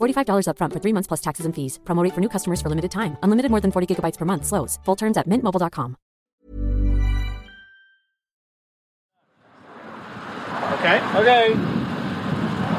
$45 0.00 0.46
upfront 0.48 0.72
for 0.72 0.80
three 0.80 0.92
months 0.92 1.06
plus 1.06 1.20
taxes 1.20 1.46
and 1.46 1.54
fees. 1.54 1.78
Promote 1.84 2.12
for 2.12 2.20
new 2.20 2.28
customers 2.28 2.60
for 2.60 2.68
limited 2.68 2.90
time. 2.90 3.16
Unlimited 3.22 3.50
more 3.50 3.60
than 3.60 3.72
40 3.72 3.94
gigabytes 3.94 4.18
per 4.18 4.26
month. 4.26 4.44
Slows. 4.44 4.78
Full 4.84 4.96
terms 4.96 5.16
at 5.16 5.26
mintmobile.com. 5.26 5.96
Okay. 10.78 11.00
Okay. 11.16 11.54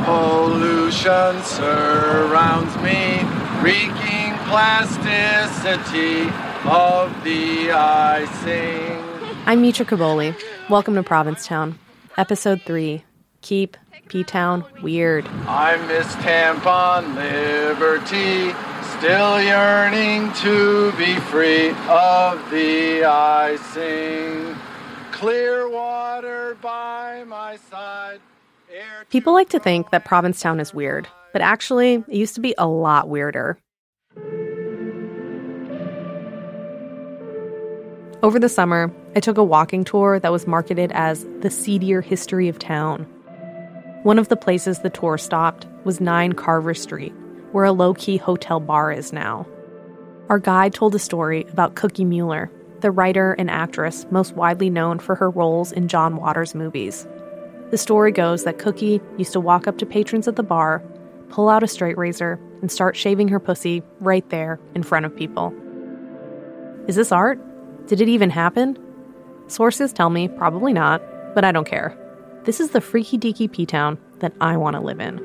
Pollution 0.05 1.41
surrounds 1.43 2.75
me, 2.77 3.19
reeking 3.61 4.37
plasticity 4.47 6.29
of 6.65 7.11
the 7.23 7.71
icing. 7.71 9.03
I'm 9.45 9.61
Mitra 9.61 9.85
Kaboli. 9.85 10.35
Welcome 10.69 10.95
to 10.95 11.03
Provincetown, 11.03 11.77
Episode 12.17 12.61
3 12.61 13.03
Keep 13.47 13.77
P 14.09 14.25
Town 14.25 14.65
Weird. 14.83 15.25
I 15.47 15.77
miss 15.87 16.05
tampon 16.15 17.15
liberty, 17.15 18.53
still 18.97 19.41
yearning 19.41 20.33
to 20.43 20.91
be 20.97 21.15
free 21.31 21.69
of 21.87 22.51
the 22.51 23.05
icing. 23.05 24.53
Clear 25.13 25.69
water 25.69 26.57
by 26.61 27.23
my 27.25 27.55
side. 27.55 28.19
People 29.11 29.31
like 29.31 29.47
to 29.47 29.59
think 29.59 29.91
that 29.91 30.03
Provincetown 30.03 30.59
is 30.59 30.73
weird, 30.73 31.07
but 31.31 31.41
actually, 31.41 32.03
it 32.09 32.17
used 32.17 32.35
to 32.35 32.41
be 32.41 32.53
a 32.57 32.67
lot 32.67 33.07
weirder. 33.07 33.57
Over 38.21 38.39
the 38.39 38.49
summer, 38.49 38.91
I 39.15 39.21
took 39.21 39.37
a 39.37 39.43
walking 39.43 39.85
tour 39.85 40.19
that 40.19 40.33
was 40.33 40.45
marketed 40.45 40.91
as 40.91 41.25
the 41.39 41.49
seedier 41.49 42.01
history 42.01 42.49
of 42.49 42.59
town. 42.59 43.07
One 44.07 44.19
of 44.19 44.29
the 44.29 44.37
places 44.37 44.79
the 44.79 44.89
tour 44.89 45.17
stopped 45.17 45.67
was 45.83 45.99
9 45.99 46.31
Carver 46.31 46.73
Street, 46.73 47.13
where 47.51 47.65
a 47.65 47.73
low 47.73 47.93
key 47.93 48.15
hotel 48.15 48.61
bar 48.61 48.89
is 48.89 49.11
now. 49.11 49.45
Our 50.29 50.39
guide 50.39 50.73
told 50.73 50.95
a 50.95 50.99
story 50.99 51.45
about 51.51 51.75
Cookie 51.75 52.05
Mueller, 52.05 52.49
the 52.79 52.89
writer 52.89 53.33
and 53.33 53.51
actress 53.51 54.05
most 54.09 54.33
widely 54.33 54.69
known 54.69 54.99
for 54.99 55.15
her 55.15 55.29
roles 55.29 55.73
in 55.73 55.89
John 55.89 56.15
Waters 56.15 56.55
movies. 56.55 57.05
The 57.69 57.77
story 57.77 58.13
goes 58.13 58.45
that 58.45 58.59
Cookie 58.59 59.01
used 59.17 59.33
to 59.33 59.41
walk 59.41 59.67
up 59.67 59.77
to 59.79 59.85
patrons 59.85 60.29
at 60.29 60.37
the 60.37 60.41
bar, 60.41 60.81
pull 61.27 61.49
out 61.49 61.63
a 61.63 61.67
straight 61.67 61.97
razor, 61.97 62.39
and 62.61 62.71
start 62.71 62.95
shaving 62.95 63.27
her 63.27 63.41
pussy 63.41 63.83
right 63.99 64.29
there 64.29 64.57
in 64.73 64.83
front 64.83 65.05
of 65.05 65.13
people. 65.17 65.53
Is 66.87 66.95
this 66.95 67.11
art? 67.11 67.41
Did 67.87 67.99
it 67.99 68.07
even 68.07 68.29
happen? 68.29 68.77
Sources 69.47 69.91
tell 69.91 70.09
me 70.09 70.29
probably 70.29 70.71
not, 70.71 71.01
but 71.35 71.43
I 71.43 71.51
don't 71.51 71.67
care. 71.67 72.01
This 72.47 72.61
is 72.61 72.69
the 72.69 72.79
freaky 72.79 73.17
deaky 73.17 73.51
P 73.51 73.65
Town 73.65 73.97
that 74.19 74.31
I 74.39 74.55
want 74.55 74.77
to 74.77 74.81
live 74.81 75.01
in. 75.01 75.17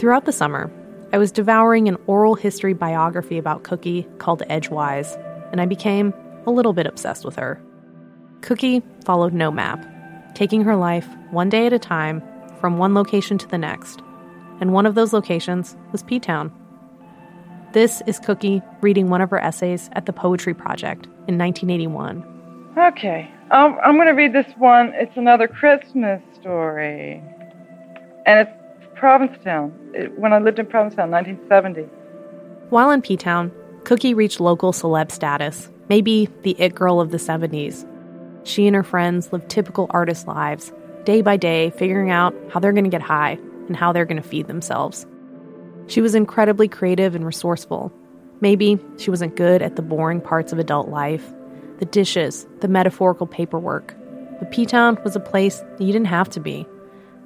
Throughout 0.00 0.24
the 0.24 0.32
summer, 0.32 0.68
I 1.12 1.18
was 1.18 1.30
devouring 1.30 1.86
an 1.86 1.96
oral 2.08 2.34
history 2.34 2.72
biography 2.72 3.38
about 3.38 3.62
Cookie 3.62 4.08
called 4.18 4.42
Edgewise, 4.48 5.16
and 5.52 5.60
I 5.60 5.66
became 5.66 6.12
a 6.44 6.50
little 6.50 6.72
bit 6.72 6.88
obsessed 6.88 7.24
with 7.24 7.36
her. 7.36 7.62
Cookie 8.40 8.82
followed 9.04 9.32
no 9.32 9.52
map, 9.52 9.86
taking 10.34 10.62
her 10.62 10.74
life 10.74 11.06
one 11.30 11.48
day 11.48 11.66
at 11.66 11.72
a 11.72 11.78
time 11.78 12.20
from 12.58 12.78
one 12.78 12.94
location 12.94 13.38
to 13.38 13.46
the 13.46 13.58
next, 13.58 14.02
and 14.60 14.72
one 14.72 14.86
of 14.86 14.96
those 14.96 15.12
locations 15.12 15.76
was 15.92 16.02
P 16.02 16.18
Town. 16.18 16.52
This 17.74 18.02
is 18.08 18.18
Cookie 18.18 18.60
reading 18.80 19.08
one 19.08 19.20
of 19.20 19.30
her 19.30 19.38
essays 19.38 19.88
at 19.92 20.06
the 20.06 20.12
Poetry 20.12 20.52
Project 20.52 21.06
in 21.28 21.38
1981. 21.38 22.74
Okay. 22.76 23.30
Um, 23.50 23.78
I'm 23.82 23.94
going 23.94 24.08
to 24.08 24.12
read 24.12 24.34
this 24.34 24.52
one. 24.58 24.92
It's 24.94 25.16
another 25.16 25.48
Christmas 25.48 26.20
story. 26.38 27.22
And 28.26 28.46
it's 28.46 28.52
Provincetown. 28.94 29.72
It, 29.94 30.18
when 30.18 30.34
I 30.34 30.38
lived 30.38 30.58
in 30.58 30.66
Provincetown, 30.66 31.10
1970. 31.10 31.82
While 32.68 32.90
in 32.90 33.00
P 33.00 33.16
Town, 33.16 33.50
Cookie 33.84 34.12
reached 34.12 34.38
local 34.38 34.72
celeb 34.72 35.10
status, 35.10 35.70
maybe 35.88 36.28
the 36.42 36.60
it 36.60 36.74
girl 36.74 37.00
of 37.00 37.10
the 37.10 37.16
70s. 37.16 37.88
She 38.46 38.66
and 38.66 38.76
her 38.76 38.82
friends 38.82 39.32
lived 39.32 39.48
typical 39.48 39.86
artist 39.90 40.26
lives, 40.26 40.70
day 41.04 41.22
by 41.22 41.38
day, 41.38 41.70
figuring 41.70 42.10
out 42.10 42.34
how 42.50 42.60
they're 42.60 42.72
going 42.72 42.84
to 42.84 42.90
get 42.90 43.00
high 43.00 43.38
and 43.66 43.76
how 43.76 43.92
they're 43.92 44.04
going 44.04 44.22
to 44.22 44.28
feed 44.28 44.46
themselves. 44.46 45.06
She 45.86 46.02
was 46.02 46.14
incredibly 46.14 46.68
creative 46.68 47.14
and 47.14 47.24
resourceful. 47.24 47.90
Maybe 48.42 48.78
she 48.98 49.08
wasn't 49.08 49.36
good 49.36 49.62
at 49.62 49.76
the 49.76 49.82
boring 49.82 50.20
parts 50.20 50.52
of 50.52 50.58
adult 50.58 50.88
life 50.88 51.32
the 51.78 51.86
dishes, 51.86 52.46
the 52.60 52.68
metaphorical 52.68 53.26
paperwork. 53.26 53.94
But 54.38 54.50
P 54.50 54.66
Town 54.66 54.98
was 55.04 55.16
a 55.16 55.20
place 55.20 55.62
you 55.78 55.92
didn't 55.92 56.06
have 56.06 56.28
to 56.30 56.40
be. 56.40 56.66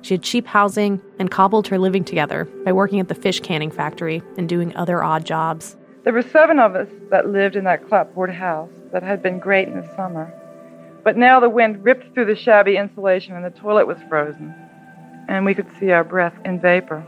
She 0.02 0.14
had 0.14 0.22
cheap 0.22 0.46
housing 0.46 1.00
and 1.18 1.30
cobbled 1.30 1.68
her 1.68 1.78
living 1.78 2.04
together 2.04 2.46
by 2.64 2.72
working 2.72 3.00
at 3.00 3.08
the 3.08 3.14
fish 3.14 3.40
canning 3.40 3.70
factory 3.70 4.22
and 4.36 4.48
doing 4.48 4.74
other 4.74 5.02
odd 5.02 5.24
jobs. 5.24 5.76
There 6.04 6.12
were 6.12 6.22
seven 6.22 6.58
of 6.58 6.74
us 6.74 6.88
that 7.10 7.28
lived 7.28 7.54
in 7.54 7.64
that 7.64 7.88
clapboard 7.88 8.30
house 8.30 8.72
that 8.92 9.04
had 9.04 9.22
been 9.22 9.38
great 9.38 9.68
in 9.68 9.80
the 9.80 9.94
summer. 9.94 10.34
But 11.04 11.16
now 11.16 11.38
the 11.38 11.48
wind 11.48 11.84
ripped 11.84 12.12
through 12.14 12.26
the 12.26 12.34
shabby 12.34 12.76
insulation 12.76 13.36
and 13.36 13.44
the 13.44 13.50
toilet 13.50 13.86
was 13.86 13.98
frozen. 14.08 14.54
And 15.28 15.44
we 15.44 15.54
could 15.54 15.68
see 15.78 15.92
our 15.92 16.02
breath 16.02 16.34
in 16.44 16.60
vapor. 16.60 17.00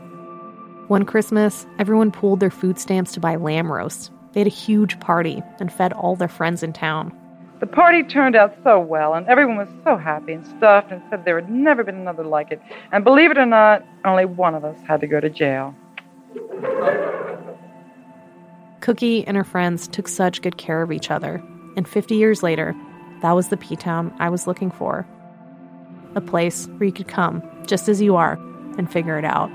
One 0.87 1.03
Christmas, 1.03 1.65
everyone 1.79 2.11
pooled 2.11 2.39
their 2.39 2.51
food 2.51 2.79
stamps 2.79 3.11
to 3.13 3.19
buy 3.19 3.35
lamb 3.35 3.71
roast. 3.71 4.11
They 4.31 4.39
had 4.39 4.47
a 4.47 4.49
huge 4.49 4.99
party 4.99 5.41
and 5.59 5.71
fed 5.71 5.91
all 5.93 6.15
their 6.15 6.27
friends 6.27 6.63
in 6.63 6.71
town. 6.71 7.11
The 7.61 7.67
party 7.67 8.03
turned 8.03 8.35
out 8.35 8.53
so 8.63 8.79
well, 8.79 9.13
and 9.13 9.25
everyone 9.27 9.55
was 9.55 9.69
so 9.85 9.95
happy 9.95 10.33
and 10.33 10.45
stuffed 10.45 10.91
and 10.91 11.01
said 11.09 11.23
there 11.23 11.39
had 11.39 11.49
never 11.49 11.83
been 11.83 11.95
another 11.95 12.25
like 12.25 12.51
it. 12.51 12.61
And 12.91 13.03
believe 13.03 13.31
it 13.31 13.37
or 13.37 13.45
not, 13.45 13.81
only 14.03 14.25
one 14.25 14.55
of 14.55 14.65
us 14.65 14.77
had 14.85 14.99
to 15.01 15.07
go 15.07 15.21
to 15.21 15.29
jail. 15.29 15.73
Cookie 18.81 19.25
and 19.25 19.37
her 19.37 19.45
friends 19.45 19.87
took 19.87 20.07
such 20.07 20.41
good 20.41 20.57
care 20.57 20.81
of 20.81 20.91
each 20.91 21.09
other, 21.09 21.41
and 21.77 21.87
50 21.87 22.15
years 22.15 22.43
later, 22.43 22.75
that 23.21 23.31
was 23.31 23.47
the 23.47 23.57
P 23.57 23.77
Town 23.77 24.13
I 24.19 24.29
was 24.29 24.47
looking 24.47 24.69
for. 24.69 25.07
A 26.15 26.21
place 26.21 26.67
where 26.67 26.87
you 26.87 26.93
could 26.93 27.07
come 27.07 27.41
just 27.65 27.87
as 27.87 28.01
you 28.01 28.15
are 28.17 28.33
and 28.77 28.91
figure 28.91 29.17
it 29.17 29.25
out. 29.25 29.49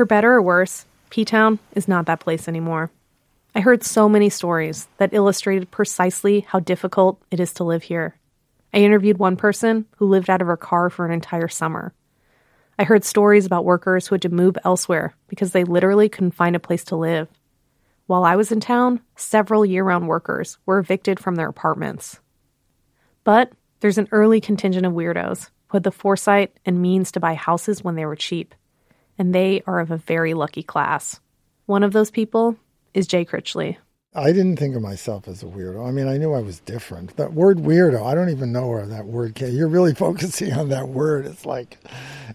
For 0.00 0.06
better 0.06 0.32
or 0.32 0.40
worse, 0.40 0.86
P 1.10 1.26
Town 1.26 1.58
is 1.74 1.86
not 1.86 2.06
that 2.06 2.20
place 2.20 2.48
anymore. 2.48 2.90
I 3.54 3.60
heard 3.60 3.84
so 3.84 4.08
many 4.08 4.30
stories 4.30 4.88
that 4.96 5.12
illustrated 5.12 5.70
precisely 5.70 6.40
how 6.40 6.60
difficult 6.60 7.20
it 7.30 7.38
is 7.38 7.52
to 7.52 7.64
live 7.64 7.82
here. 7.82 8.16
I 8.72 8.78
interviewed 8.78 9.18
one 9.18 9.36
person 9.36 9.84
who 9.98 10.06
lived 10.06 10.30
out 10.30 10.40
of 10.40 10.46
her 10.46 10.56
car 10.56 10.88
for 10.88 11.04
an 11.04 11.12
entire 11.12 11.48
summer. 11.48 11.92
I 12.78 12.84
heard 12.84 13.04
stories 13.04 13.44
about 13.44 13.66
workers 13.66 14.06
who 14.06 14.14
had 14.14 14.22
to 14.22 14.30
move 14.30 14.56
elsewhere 14.64 15.12
because 15.28 15.52
they 15.52 15.64
literally 15.64 16.08
couldn't 16.08 16.30
find 16.30 16.56
a 16.56 16.60
place 16.60 16.84
to 16.84 16.96
live. 16.96 17.28
While 18.06 18.24
I 18.24 18.36
was 18.36 18.50
in 18.50 18.60
town, 18.60 19.00
several 19.16 19.66
year 19.66 19.84
round 19.84 20.08
workers 20.08 20.56
were 20.64 20.78
evicted 20.78 21.20
from 21.20 21.34
their 21.34 21.50
apartments. 21.50 22.20
But 23.22 23.52
there's 23.80 23.98
an 23.98 24.08
early 24.12 24.40
contingent 24.40 24.86
of 24.86 24.94
weirdos 24.94 25.50
who 25.68 25.76
had 25.76 25.82
the 25.82 25.92
foresight 25.92 26.56
and 26.64 26.80
means 26.80 27.12
to 27.12 27.20
buy 27.20 27.34
houses 27.34 27.84
when 27.84 27.96
they 27.96 28.06
were 28.06 28.16
cheap, 28.16 28.54
and 29.20 29.34
they 29.34 29.62
are 29.66 29.80
of 29.80 29.90
a 29.90 29.98
very 29.98 30.32
lucky 30.32 30.62
class. 30.62 31.20
One 31.66 31.82
of 31.82 31.92
those 31.92 32.10
people 32.10 32.56
is 32.94 33.06
Jay 33.06 33.26
Critchley. 33.26 33.76
I 34.14 34.32
didn't 34.32 34.56
think 34.56 34.74
of 34.74 34.80
myself 34.80 35.28
as 35.28 35.42
a 35.42 35.46
weirdo. 35.46 35.86
I 35.86 35.90
mean, 35.90 36.08
I 36.08 36.16
knew 36.16 36.32
I 36.32 36.40
was 36.40 36.60
different. 36.60 37.14
That 37.18 37.34
word 37.34 37.58
weirdo, 37.58 38.02
I 38.02 38.14
don't 38.14 38.30
even 38.30 38.50
know 38.50 38.68
where 38.68 38.86
that 38.86 39.04
word 39.04 39.34
came. 39.34 39.54
You're 39.54 39.68
really 39.68 39.94
focusing 40.06 40.54
on 40.54 40.70
that 40.70 40.88
word. 40.88 41.26
It's 41.26 41.44
like, 41.44 41.76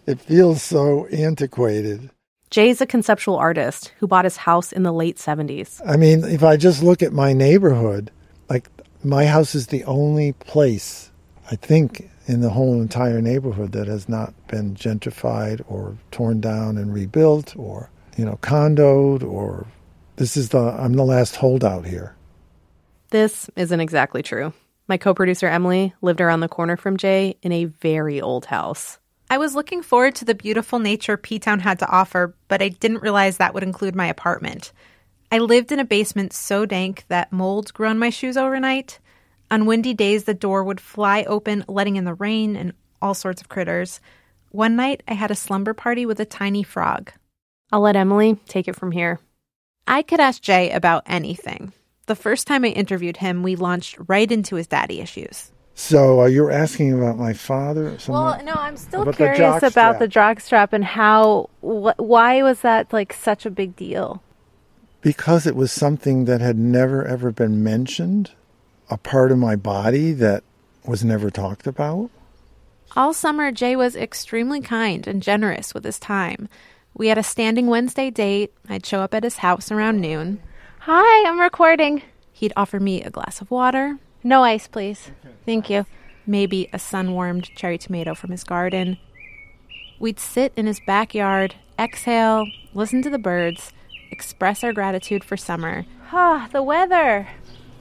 it 0.06 0.22
feels 0.22 0.62
so 0.62 1.08
antiquated. 1.08 2.12
Jay's 2.52 2.82
a 2.82 2.86
conceptual 2.86 3.36
artist 3.36 3.92
who 3.98 4.06
bought 4.06 4.26
his 4.26 4.38
house 4.38 4.72
in 4.72 4.84
the 4.84 4.94
late 4.94 5.18
70s. 5.18 5.82
I 5.84 5.98
mean, 5.98 6.24
if 6.24 6.44
I 6.44 6.56
just 6.56 6.84
look 6.84 7.02
at 7.02 7.12
my 7.12 7.34
neighborhood, 7.34 8.12
like 8.48 8.70
my 9.04 9.26
house 9.26 9.56
is 9.56 9.68
the 9.68 9.84
only 9.86 10.34
place, 10.34 11.10
I 11.50 11.56
think, 11.56 12.12
in 12.26 12.42
the 12.42 12.50
whole 12.50 12.82
entire 12.82 13.22
neighborhood 13.22 13.72
that 13.74 13.88
has 13.88 14.10
not 14.10 14.34
been 14.48 14.76
gentrified 14.76 15.64
or 15.68 15.98
torn 16.12 16.42
down 16.42 16.78
and 16.78 16.94
rebuilt 16.94 17.56
or, 17.56 17.90
you 18.18 18.26
know, 18.26 18.38
condoed 18.42 19.24
or 19.24 19.68
this 20.18 20.38
is 20.38 20.50
the 20.50 20.60
I'm 20.60 20.94
the 20.94 21.04
last 21.04 21.36
holdout 21.36 21.86
here. 21.86 22.16
This 23.12 23.50
isn't 23.56 23.80
exactly 23.80 24.24
true. 24.24 24.54
My 24.88 24.98
co 24.98 25.14
producer 25.14 25.48
Emily 25.48 25.94
lived 26.02 26.22
around 26.22 26.40
the 26.40 26.48
corner 26.48 26.78
from 26.78 26.98
Jay 26.98 27.38
in 27.42 27.52
a 27.52 27.66
very 27.66 28.22
old 28.22 28.46
house. 28.46 29.00
I 29.30 29.40
was 29.40 29.56
looking 29.56 29.82
forward 29.82 30.16
to 30.16 30.26
the 30.26 30.36
beautiful 30.36 30.80
nature 30.80 31.18
P 31.18 31.40
Town 31.40 31.60
had 31.60 31.80
to 31.80 31.90
offer, 31.90 32.36
but 32.48 32.62
I 32.62 32.70
didn't 32.70 33.02
realize 33.02 33.38
that 33.38 33.54
would 33.54 33.64
include 33.64 33.96
my 33.96 34.08
apartment. 34.08 34.72
I 35.32 35.40
lived 35.40 35.72
in 35.72 35.80
a 35.80 35.86
basement 35.86 36.34
so 36.34 36.66
dank 36.66 37.06
that 37.08 37.34
mold 37.34 37.74
grew 37.74 37.88
on 37.88 38.00
my 38.00 38.10
shoes 38.12 38.38
overnight. 38.38 39.00
On 39.56 39.66
windy 39.66 39.94
days, 39.94 40.26
the 40.26 40.34
door 40.34 40.66
would 40.66 40.82
fly 40.82 41.24
open, 41.24 41.64
letting 41.70 41.96
in 41.96 42.04
the 42.04 42.14
rain 42.14 42.58
and 42.58 42.74
all 43.02 43.14
sorts 43.14 43.42
of 43.42 43.48
critters. 43.48 44.02
One 44.52 44.76
night, 44.76 45.02
I 45.08 45.14
had 45.14 45.32
a 45.32 45.36
slumber 45.36 45.74
party 45.74 46.06
with 46.06 46.20
a 46.20 46.26
tiny 46.26 46.62
frog. 46.62 47.14
I'll 47.72 47.80
let 47.80 47.96
Emily 47.96 48.38
take 48.50 48.68
it 48.68 48.76
from 48.76 48.92
here. 48.92 49.22
I 49.88 50.02
could 50.02 50.20
ask 50.20 50.42
Jay 50.42 50.72
about 50.72 51.04
anything. 51.06 51.72
The 52.08 52.18
first 52.18 52.48
time 52.48 52.66
I 52.66 52.68
interviewed 52.68 53.16
him, 53.16 53.44
we 53.44 53.56
launched 53.56 53.96
right 54.10 54.30
into 54.30 54.58
his 54.58 54.68
daddy 54.68 55.00
issues. 55.00 55.54
So 55.74 56.24
uh, 56.24 56.26
you're 56.26 56.52
asking 56.52 56.92
about 56.92 57.18
my 57.18 57.32
father? 57.32 57.98
Well, 58.10 58.44
no, 58.44 58.56
I'm 58.58 58.76
still 58.76 59.04
about 59.04 59.16
curious 59.16 59.62
the 59.62 59.68
about 59.68 60.00
the 60.00 60.10
jockstrap. 60.10 60.36
jockstrap 60.36 60.74
and 60.74 60.84
how, 60.84 61.50
wh- 61.62 61.98
why 61.98 62.44
was 62.44 62.60
that 62.60 62.92
like 62.92 63.14
such 63.14 63.46
a 63.46 63.50
big 63.50 63.78
deal? 63.78 64.22
Because 65.00 65.48
it 65.48 65.56
was 65.56 65.72
something 65.72 66.26
that 66.26 66.42
had 66.42 66.58
never 66.58 67.06
ever 67.06 67.32
been 67.32 67.64
mentioned, 67.64 68.32
a 68.90 68.98
part 68.98 69.32
of 69.32 69.38
my 69.38 69.56
body 69.56 70.14
that 70.14 70.44
was 70.86 71.04
never 71.04 71.30
talked 71.30 71.68
about. 71.68 72.10
All 72.96 73.14
summer, 73.14 73.52
Jay 73.52 73.76
was 73.76 73.96
extremely 73.96 74.62
kind 74.62 75.08
and 75.08 75.22
generous 75.22 75.74
with 75.74 75.84
his 75.84 76.00
time. 76.00 76.48
We 76.94 77.08
had 77.08 77.18
a 77.18 77.24
standing 77.24 77.68
Wednesday 77.68 78.10
date. 78.10 78.54
I'd 78.70 78.86
show 78.86 79.00
up 79.02 79.14
at 79.14 79.24
his 79.24 79.38
house 79.38 79.72
around 79.72 80.00
noon. 80.00 80.40
Hi, 80.82 81.28
I'm 81.28 81.40
recording. 81.40 82.04
He'd 82.32 82.54
offer 82.56 82.80
me 82.80 83.02
a 83.02 83.10
glass 83.10 83.42
of 83.42 83.50
water, 83.52 83.98
No 84.24 84.44
ice, 84.44 84.68
please. 84.68 85.12
Thank 85.46 85.70
you. 85.70 85.86
maybe 86.28 86.68
a 86.74 86.80
sun 86.80 87.12
warmed 87.14 87.50
cherry 87.56 87.78
tomato 87.78 88.16
from 88.16 88.32
his 88.32 88.44
garden. 88.44 88.98
We'd 90.00 90.20
sit 90.20 90.52
in 90.56 90.66
his 90.66 90.80
backyard, 90.88 91.56
exhale, 91.78 92.46
listen 92.74 93.02
to 93.04 93.10
the 93.10 93.20
birds, 93.20 93.72
express 94.12 94.64
our 94.64 94.74
gratitude 94.74 95.24
for 95.24 95.38
summer, 95.38 95.86
Ah, 96.12 96.48
the 96.52 96.64
weather. 96.64 97.28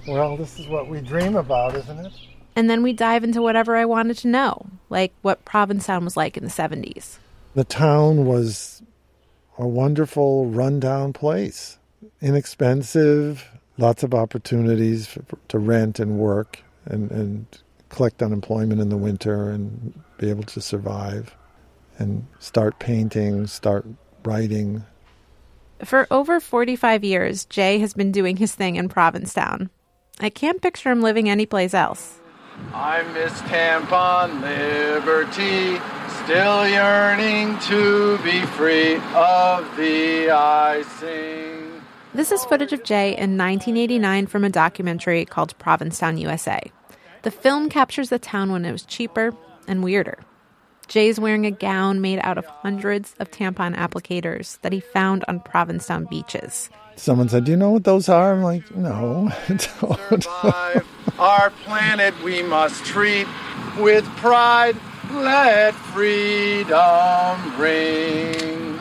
Well, 0.06 0.36
this 0.36 0.58
is 0.58 0.68
what 0.68 0.88
we 0.88 1.00
dream 1.00 1.36
about, 1.36 1.74
isn't 1.74 2.06
it? 2.06 2.12
and 2.56 2.70
then 2.70 2.82
we'd 2.82 2.96
dive 2.96 3.24
into 3.24 3.42
whatever 3.42 3.76
I 3.76 3.84
wanted 3.84 4.18
to 4.18 4.28
know, 4.28 4.66
like 4.88 5.12
what 5.22 5.44
Provincetown 5.44 6.04
was 6.04 6.16
like 6.16 6.36
in 6.36 6.44
the 6.44 6.50
70s. 6.50 7.18
The 7.54 7.64
town 7.64 8.26
was 8.26 8.82
a 9.58 9.66
wonderful, 9.66 10.46
rundown 10.46 11.12
place. 11.12 11.78
Inexpensive, 12.20 13.48
lots 13.78 14.02
of 14.02 14.14
opportunities 14.14 15.06
for, 15.06 15.24
to 15.48 15.58
rent 15.58 15.98
and 15.98 16.18
work 16.18 16.60
and, 16.84 17.10
and 17.10 17.46
collect 17.88 18.22
unemployment 18.22 18.80
in 18.80 18.88
the 18.88 18.96
winter 18.96 19.50
and 19.50 20.00
be 20.18 20.30
able 20.30 20.42
to 20.44 20.60
survive 20.60 21.34
and 21.98 22.26
start 22.40 22.78
painting, 22.78 23.46
start 23.46 23.84
writing. 24.24 24.84
For 25.84 26.06
over 26.10 26.40
45 26.40 27.04
years, 27.04 27.44
Jay 27.46 27.78
has 27.78 27.94
been 27.94 28.12
doing 28.12 28.36
his 28.36 28.54
thing 28.54 28.76
in 28.76 28.88
Provincetown. 28.88 29.70
I 30.20 30.30
can't 30.30 30.62
picture 30.62 30.90
him 30.90 31.02
living 31.02 31.28
anyplace 31.28 31.74
else. 31.74 32.20
I 32.72 33.02
miss 33.14 33.32
tampon 33.42 34.40
liberty, 34.40 35.80
still 36.24 36.68
yearning 36.68 37.58
to 37.60 38.18
be 38.22 38.46
free 38.46 38.94
of 39.14 39.76
the 39.76 40.30
icing. 40.30 41.82
This 42.14 42.30
is 42.30 42.44
footage 42.44 42.72
of 42.72 42.84
Jay 42.84 43.08
in 43.08 43.36
1989 43.36 44.28
from 44.28 44.44
a 44.44 44.50
documentary 44.50 45.24
called 45.24 45.58
Provincetown, 45.58 46.16
USA. 46.18 46.60
The 47.22 47.32
film 47.32 47.68
captures 47.68 48.10
the 48.10 48.20
town 48.20 48.52
when 48.52 48.64
it 48.64 48.70
was 48.70 48.84
cheaper 48.84 49.34
and 49.66 49.82
weirder. 49.82 50.18
Jay's 50.86 51.18
wearing 51.18 51.46
a 51.46 51.50
gown 51.50 52.00
made 52.00 52.20
out 52.20 52.38
of 52.38 52.46
hundreds 52.46 53.14
of 53.18 53.32
tampon 53.32 53.74
applicators 53.74 54.60
that 54.60 54.72
he 54.72 54.78
found 54.78 55.24
on 55.26 55.40
Provincetown 55.40 56.04
beaches. 56.04 56.70
Someone 56.96 57.28
said, 57.28 57.44
Do 57.44 57.50
you 57.50 57.56
know 57.56 57.70
what 57.70 57.84
those 57.84 58.08
are? 58.08 58.32
I'm 58.32 58.42
like, 58.42 58.74
No, 58.74 59.30
I 59.48 59.48
don't. 59.48 60.22
Survive 60.22 60.86
our 61.18 61.50
planet 61.50 62.14
we 62.22 62.42
must 62.42 62.84
treat 62.84 63.26
with 63.78 64.04
pride. 64.16 64.76
Let 65.12 65.74
freedom 65.74 67.60
ring. 67.60 68.80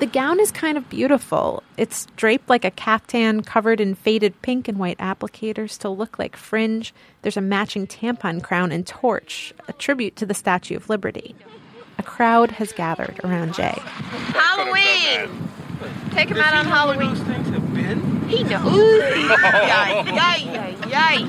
The 0.00 0.06
gown 0.06 0.40
is 0.40 0.50
kind 0.50 0.76
of 0.76 0.88
beautiful. 0.88 1.62
It's 1.76 2.06
draped 2.16 2.48
like 2.48 2.64
a 2.64 2.70
caftan 2.70 3.42
covered 3.42 3.80
in 3.80 3.94
faded 3.94 4.40
pink 4.42 4.66
and 4.66 4.78
white 4.78 4.98
applicators 4.98 5.78
to 5.78 5.88
look 5.88 6.18
like 6.18 6.36
fringe. 6.36 6.92
There's 7.22 7.36
a 7.36 7.40
matching 7.40 7.86
tampon 7.86 8.42
crown 8.42 8.72
and 8.72 8.84
torch, 8.86 9.54
a 9.68 9.72
tribute 9.72 10.16
to 10.16 10.26
the 10.26 10.34
Statue 10.34 10.76
of 10.76 10.88
Liberty. 10.88 11.36
A 11.98 12.02
crowd 12.02 12.50
has 12.52 12.72
gathered 12.72 13.20
around 13.22 13.54
Jay. 13.54 13.78
Halloween. 14.34 15.30
Take 16.14 16.28
him 16.28 16.38
out 16.38 16.54
on 16.54 16.66
Halloween. 16.66 17.14
He 18.28 18.42
knows. 18.44 18.72
yay, 18.72 20.02
yay, 20.06 20.38
yay, 20.52 20.76
yay. 20.88 21.28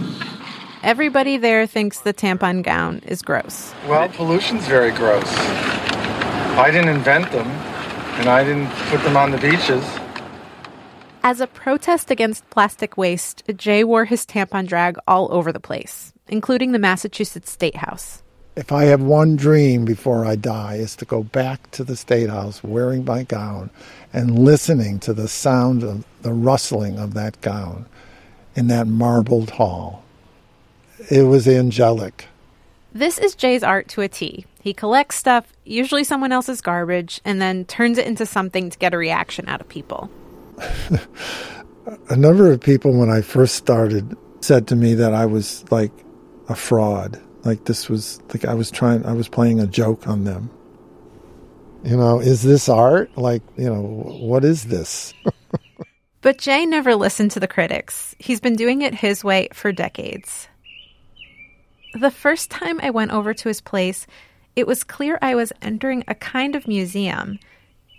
Everybody 0.84 1.38
there 1.38 1.66
thinks 1.66 2.02
the 2.02 2.14
tampon 2.14 2.62
gown 2.64 3.02
is 3.06 3.22
gross. 3.22 3.74
Well, 3.88 4.08
pollution's 4.10 4.66
very 4.68 4.92
gross. 4.92 5.28
I 6.58 6.70
didn't 6.72 6.90
invent 6.90 7.32
them, 7.32 7.48
and 7.48 8.30
I 8.30 8.44
didn't 8.44 8.70
put 8.90 9.04
them 9.04 9.18
on 9.18 9.32
the 9.32 9.38
beaches. 9.38 9.84
As 11.24 11.42
a 11.42 11.48
protest 11.48 12.12
against 12.12 12.48
plastic 12.52 12.98
waste, 12.98 13.44
Jay 13.56 13.84
wore 13.84 14.06
his 14.06 14.26
tampon 14.26 14.68
drag 14.68 14.98
all 15.08 15.28
over 15.34 15.52
the 15.52 15.60
place, 15.60 16.14
including 16.28 16.72
the 16.72 16.80
Massachusetts 16.80 17.52
State 17.52 17.78
House. 17.78 18.22
If 18.56 18.72
I 18.72 18.86
have 18.86 19.02
one 19.02 19.36
dream 19.36 19.84
before 19.84 20.26
I 20.26 20.36
die, 20.36 20.76
is 20.76 20.96
to 20.98 21.06
go 21.06 21.24
back 21.24 21.70
to 21.72 21.84
the 21.84 21.98
State 21.98 22.30
House 22.30 22.64
wearing 22.64 23.04
my 23.04 23.24
gown 23.24 23.70
and 24.14 24.40
listening 24.40 25.00
to 25.00 25.14
the 25.14 25.28
sound 25.28 25.84
of 25.84 26.06
the 26.22 26.32
rustling 26.32 26.98
of 26.98 27.14
that 27.16 27.42
gown 27.42 27.86
in 28.56 28.68
that 28.68 28.88
marbled 28.88 29.52
hall. 29.52 30.04
It 31.12 31.24
was 31.24 31.48
angelic. 31.48 32.28
This 32.94 33.18
is 33.18 33.36
Jay's 33.36 33.62
art 33.62 33.90
to 33.90 34.02
a 34.02 34.08
T. 34.08 34.46
He 34.62 34.74
collects 34.74 35.18
stuff, 35.18 35.52
usually 35.66 36.06
someone 36.06 36.32
else's 36.32 36.62
garbage, 36.62 37.20
and 37.26 37.42
then 37.42 37.66
turns 37.66 37.98
it 37.98 38.08
into 38.08 38.26
something 38.26 38.70
to 38.70 38.78
get 38.78 38.94
a 38.94 38.98
reaction 38.98 39.50
out 39.50 39.60
of 39.60 39.68
people. 39.68 40.10
A 42.10 42.16
number 42.16 42.52
of 42.52 42.62
people, 42.62 42.98
when 42.98 43.12
I 43.12 43.22
first 43.22 43.56
started, 43.56 44.18
said 44.42 44.68
to 44.70 44.76
me 44.76 44.96
that 44.96 45.14
I 45.14 45.28
was 45.28 45.64
like 45.72 45.92
a 46.50 46.56
fraud. 46.56 47.22
Like 47.46 47.66
this 47.66 47.88
was 47.88 48.20
like 48.34 48.44
I 48.44 48.54
was 48.54 48.70
trying, 48.72 49.06
I 49.06 49.14
was 49.14 49.30
playing 49.30 49.60
a 49.60 49.68
joke 49.68 50.08
on 50.08 50.26
them. 50.26 50.50
You 51.84 51.96
know, 51.96 52.20
is 52.20 52.42
this 52.42 52.68
art? 52.68 53.16
Like, 53.16 53.44
you 53.56 53.70
know, 53.72 53.82
what 53.82 54.44
is 54.44 54.66
this? 54.66 55.14
But 56.26 56.40
Jay 56.40 56.66
never 56.66 56.96
listened 56.96 57.30
to 57.32 57.40
the 57.40 57.48
critics. 57.48 58.16
He's 58.18 58.40
been 58.40 58.56
doing 58.56 58.82
it 58.82 58.96
his 58.96 59.24
way 59.24 59.48
for 59.54 59.72
decades. 59.72 60.48
The 61.94 62.10
first 62.10 62.50
time 62.50 62.80
I 62.82 62.90
went 62.90 63.12
over 63.12 63.32
to 63.36 63.48
his 63.48 63.62
place, 63.62 64.08
it 64.56 64.66
was 64.66 64.84
clear 64.84 65.20
I 65.22 65.36
was 65.36 65.54
entering 65.62 66.04
a 66.08 66.16
kind 66.16 66.56
of 66.56 66.68
museum. 66.68 67.38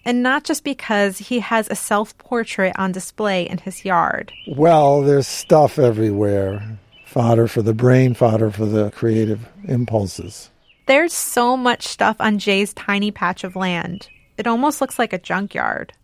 And 0.05 0.25
not 0.25 0.43
just 0.43 0.65
because 0.65 1.19
he 1.19 1.39
has 1.39 1.71
a 1.71 1.77
self 1.77 2.19
portrait 2.19 2.73
on 2.77 2.91
display 2.91 3.49
in 3.49 3.59
his 3.59 3.85
yard. 3.85 4.33
Well, 4.49 5.03
there's 5.03 5.29
stuff 5.29 5.79
everywhere. 5.79 6.81
Fodder 7.17 7.49
for 7.49 7.63
the 7.63 7.73
brain, 7.73 8.13
fodder 8.13 8.51
for 8.51 8.67
the 8.67 8.91
creative 8.91 9.49
impulses. 9.65 10.51
There's 10.85 11.15
so 11.15 11.57
much 11.57 11.87
stuff 11.87 12.17
on 12.21 12.39
Jay's 12.39 12.75
tiny 12.75 13.11
patch 13.11 13.43
of 13.43 13.57
land. 13.57 14.11
It 14.37 14.47
almost 14.47 14.83
looks 14.83 14.99
like 14.99 15.15
a 15.15 15.19
junkyard. 15.19 15.95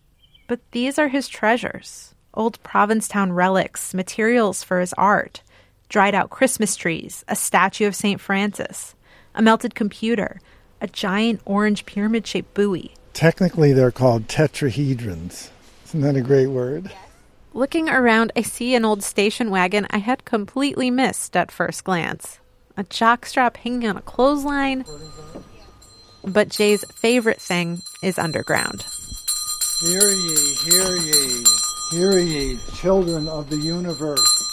But 0.48 0.60
these 0.70 0.98
are 0.98 1.08
his 1.08 1.28
treasures 1.28 2.14
old 2.32 2.62
Provincetown 2.62 3.30
relics, 3.34 3.92
materials 3.92 4.62
for 4.62 4.80
his 4.80 4.94
art, 4.94 5.42
dried 5.90 6.14
out 6.14 6.30
Christmas 6.30 6.76
trees, 6.76 7.26
a 7.28 7.36
statue 7.36 7.86
of 7.86 7.94
St. 7.94 8.18
Francis, 8.18 8.94
a 9.34 9.42
melted 9.42 9.74
computer, 9.74 10.40
a 10.80 10.86
giant 10.86 11.42
orange 11.44 11.84
pyramid 11.84 12.26
shaped 12.26 12.54
buoy. 12.54 12.94
Technically, 13.12 13.74
they're 13.74 13.90
called 13.90 14.28
tetrahedrons. 14.28 15.50
Isn't 15.84 16.00
that 16.00 16.16
a 16.16 16.22
great 16.22 16.46
word? 16.46 16.90
Looking 17.54 17.90
around, 17.90 18.32
I 18.34 18.42
see 18.42 18.74
an 18.74 18.84
old 18.84 19.02
station 19.02 19.50
wagon 19.50 19.86
I 19.90 19.98
had 19.98 20.24
completely 20.24 20.90
missed 20.90 21.36
at 21.36 21.52
first 21.52 21.84
glance. 21.84 22.38
A 22.78 22.84
jockstrap 22.84 23.58
hanging 23.58 23.86
on 23.88 23.98
a 23.98 24.02
clothesline. 24.02 24.86
But 26.24 26.48
Jay's 26.48 26.82
favorite 26.92 27.40
thing 27.40 27.82
is 28.02 28.18
underground. 28.18 28.84
Hear 29.82 30.08
ye, 30.08 30.54
hear 30.54 30.96
ye, 30.96 31.44
hear 31.90 32.18
ye, 32.18 32.58
children 32.74 33.28
of 33.28 33.50
the 33.50 33.58
universe. 33.58 34.48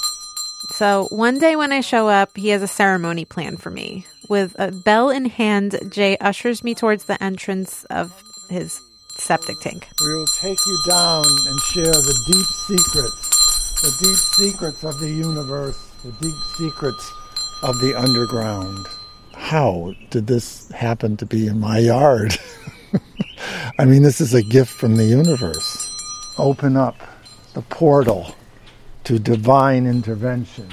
So 0.72 1.08
one 1.10 1.40
day 1.40 1.56
when 1.56 1.72
I 1.72 1.80
show 1.80 2.10
up, 2.10 2.36
he 2.36 2.50
has 2.50 2.62
a 2.62 2.68
ceremony 2.68 3.24
planned 3.24 3.62
for 3.62 3.70
me. 3.70 4.06
With 4.28 4.56
a 4.60 4.72
bell 4.72 5.10
in 5.10 5.26
hand, 5.26 5.80
Jay 5.90 6.18
ushers 6.18 6.66
me 6.66 6.76
towards 6.76 7.06
the 7.06 7.22
entrance 7.24 7.86
of 7.86 8.12
his 8.50 8.82
septic 9.20 9.60
tank. 9.60 9.88
We 10.02 10.14
will 10.14 10.26
take 10.42 10.60
you 10.66 10.84
down 10.88 11.26
and 11.48 11.60
share 11.72 11.92
the 11.92 12.16
deep 12.28 12.46
secrets, 12.68 13.82
the 13.82 13.92
deep 14.02 14.18
secrets 14.18 14.84
of 14.84 15.00
the 15.00 15.10
universe, 15.10 15.78
the 16.04 16.12
deep 16.14 16.36
secrets 16.58 17.12
of 17.64 17.80
the 17.80 17.96
underground. 17.98 18.88
How 19.34 19.94
did 20.10 20.28
this 20.28 20.70
happen 20.72 21.18
to 21.18 21.26
be 21.26 21.48
in 21.48 21.60
my 21.60 21.80
yard? 21.80 22.38
I 23.80 23.86
mean, 23.86 24.04
this 24.04 24.22
is 24.22 24.34
a 24.34 24.42
gift 24.42 24.72
from 24.72 24.96
the 24.96 25.06
universe. 25.06 25.90
Open 26.38 26.78
up 26.78 26.96
the 27.54 27.62
portal 27.62 28.36
to 29.06 29.20
divine 29.20 29.86
intervention. 29.86 30.70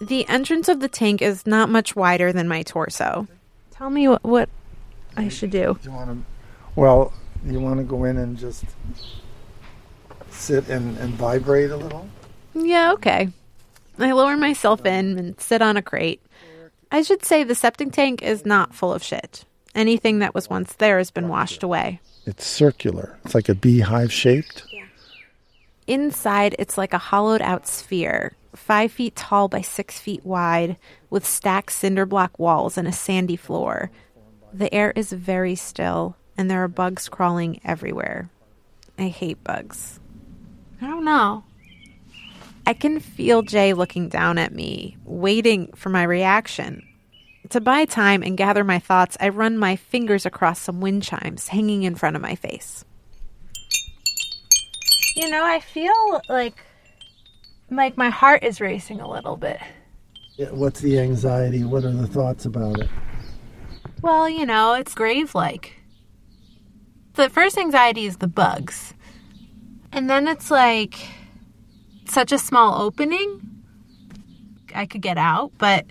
The 0.00 0.28
entrance 0.28 0.68
of 0.68 0.80
the 0.80 0.88
tank 0.88 1.22
is 1.22 1.46
not 1.46 1.70
much 1.70 1.96
wider 1.96 2.32
than 2.32 2.48
my 2.48 2.62
torso. 2.62 3.26
Tell 3.78 3.90
me 3.90 4.08
what, 4.08 4.24
what 4.24 4.48
I 5.16 5.28
should 5.28 5.50
do. 5.50 5.78
You 5.82 5.90
want 5.90 6.10
to? 6.10 6.18
Well, 6.74 7.12
you 7.44 7.60
want 7.60 7.78
to 7.78 7.84
go 7.84 8.04
in 8.04 8.16
and 8.16 8.38
just 8.38 8.64
sit 10.30 10.68
and, 10.68 10.96
and 10.98 11.14
vibrate 11.14 11.70
a 11.70 11.76
little. 11.76 12.08
Yeah, 12.54 12.92
okay. 12.92 13.28
I 13.98 14.12
lower 14.12 14.36
myself 14.36 14.84
in 14.84 15.18
and 15.18 15.40
sit 15.40 15.62
on 15.62 15.76
a 15.76 15.82
crate. 15.82 16.20
I 16.90 17.02
should 17.02 17.24
say 17.24 17.44
the 17.44 17.54
septic 17.54 17.92
tank 17.92 18.22
is 18.22 18.46
not 18.46 18.74
full 18.74 18.92
of 18.92 19.02
shit. 19.02 19.44
Anything 19.74 20.20
that 20.20 20.34
was 20.34 20.48
once 20.48 20.74
there 20.74 20.98
has 20.98 21.10
been 21.10 21.28
washed 21.28 21.62
away. 21.62 22.00
It's 22.24 22.46
circular. 22.46 23.18
It's 23.24 23.34
like 23.34 23.48
a 23.48 23.54
beehive 23.54 24.12
shaped. 24.12 24.64
Inside, 25.86 26.56
it's 26.58 26.76
like 26.76 26.92
a 26.92 26.98
hollowed 26.98 27.42
out 27.42 27.66
sphere, 27.66 28.32
five 28.56 28.92
feet 28.92 29.14
tall 29.14 29.48
by 29.48 29.60
six 29.60 29.98
feet 29.98 30.24
wide, 30.24 30.76
with 31.10 31.24
stacked 31.26 31.72
cinder 31.72 32.06
block 32.06 32.38
walls 32.38 32.76
and 32.76 32.88
a 32.88 32.92
sandy 32.92 33.36
floor. 33.36 33.90
The 34.52 34.72
air 34.72 34.92
is 34.96 35.12
very 35.12 35.54
still, 35.54 36.16
and 36.36 36.50
there 36.50 36.62
are 36.62 36.68
bugs 36.68 37.08
crawling 37.08 37.60
everywhere. 37.64 38.30
I 38.98 39.08
hate 39.08 39.42
bugs. 39.44 40.00
I 40.80 40.86
don't 40.86 41.04
know. 41.04 41.44
I 42.66 42.74
can 42.74 42.98
feel 42.98 43.42
Jay 43.42 43.74
looking 43.74 44.08
down 44.08 44.38
at 44.38 44.52
me, 44.52 44.96
waiting 45.04 45.72
for 45.74 45.88
my 45.88 46.02
reaction. 46.02 46.86
To 47.50 47.60
buy 47.60 47.84
time 47.84 48.22
and 48.24 48.36
gather 48.36 48.64
my 48.64 48.80
thoughts, 48.80 49.16
I 49.20 49.28
run 49.28 49.56
my 49.56 49.76
fingers 49.76 50.26
across 50.26 50.60
some 50.60 50.80
wind 50.80 51.04
chimes 51.04 51.46
hanging 51.48 51.84
in 51.84 51.94
front 51.94 52.16
of 52.16 52.22
my 52.22 52.34
face. 52.34 52.84
You 55.14 55.30
know, 55.30 55.44
I 55.44 55.60
feel 55.60 56.20
like 56.28 56.56
like 57.70 57.96
my 57.96 58.10
heart 58.10 58.42
is 58.44 58.60
racing 58.60 59.00
a 59.00 59.10
little 59.10 59.36
bit. 59.36 59.58
Yeah, 60.36 60.50
what's 60.50 60.80
the 60.80 60.98
anxiety? 60.98 61.64
What 61.64 61.84
are 61.84 61.92
the 61.92 62.06
thoughts 62.06 62.44
about 62.44 62.78
it? 62.80 62.88
Well, 64.02 64.28
you 64.28 64.46
know, 64.46 64.74
it's 64.74 64.94
grave 64.94 65.34
like. 65.34 65.74
The 67.14 67.30
first 67.30 67.56
anxiety 67.56 68.04
is 68.04 68.18
the 68.18 68.28
bugs. 68.28 68.92
And 69.90 70.10
then 70.10 70.28
it's 70.28 70.50
like 70.50 70.94
such 72.06 72.32
a 72.32 72.38
small 72.38 72.82
opening. 72.82 73.40
I 74.74 74.84
could 74.84 75.00
get 75.00 75.16
out, 75.16 75.52
but 75.56 75.86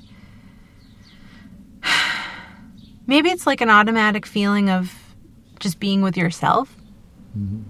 maybe 3.08 3.30
it's 3.30 3.48
like 3.48 3.62
an 3.62 3.72
automatic 3.72 4.28
feeling 4.28 4.70
of 4.70 4.94
just 5.60 5.80
being 5.80 6.04
with 6.04 6.16
yourself. 6.16 6.76
Mm-hmm. 7.38 7.64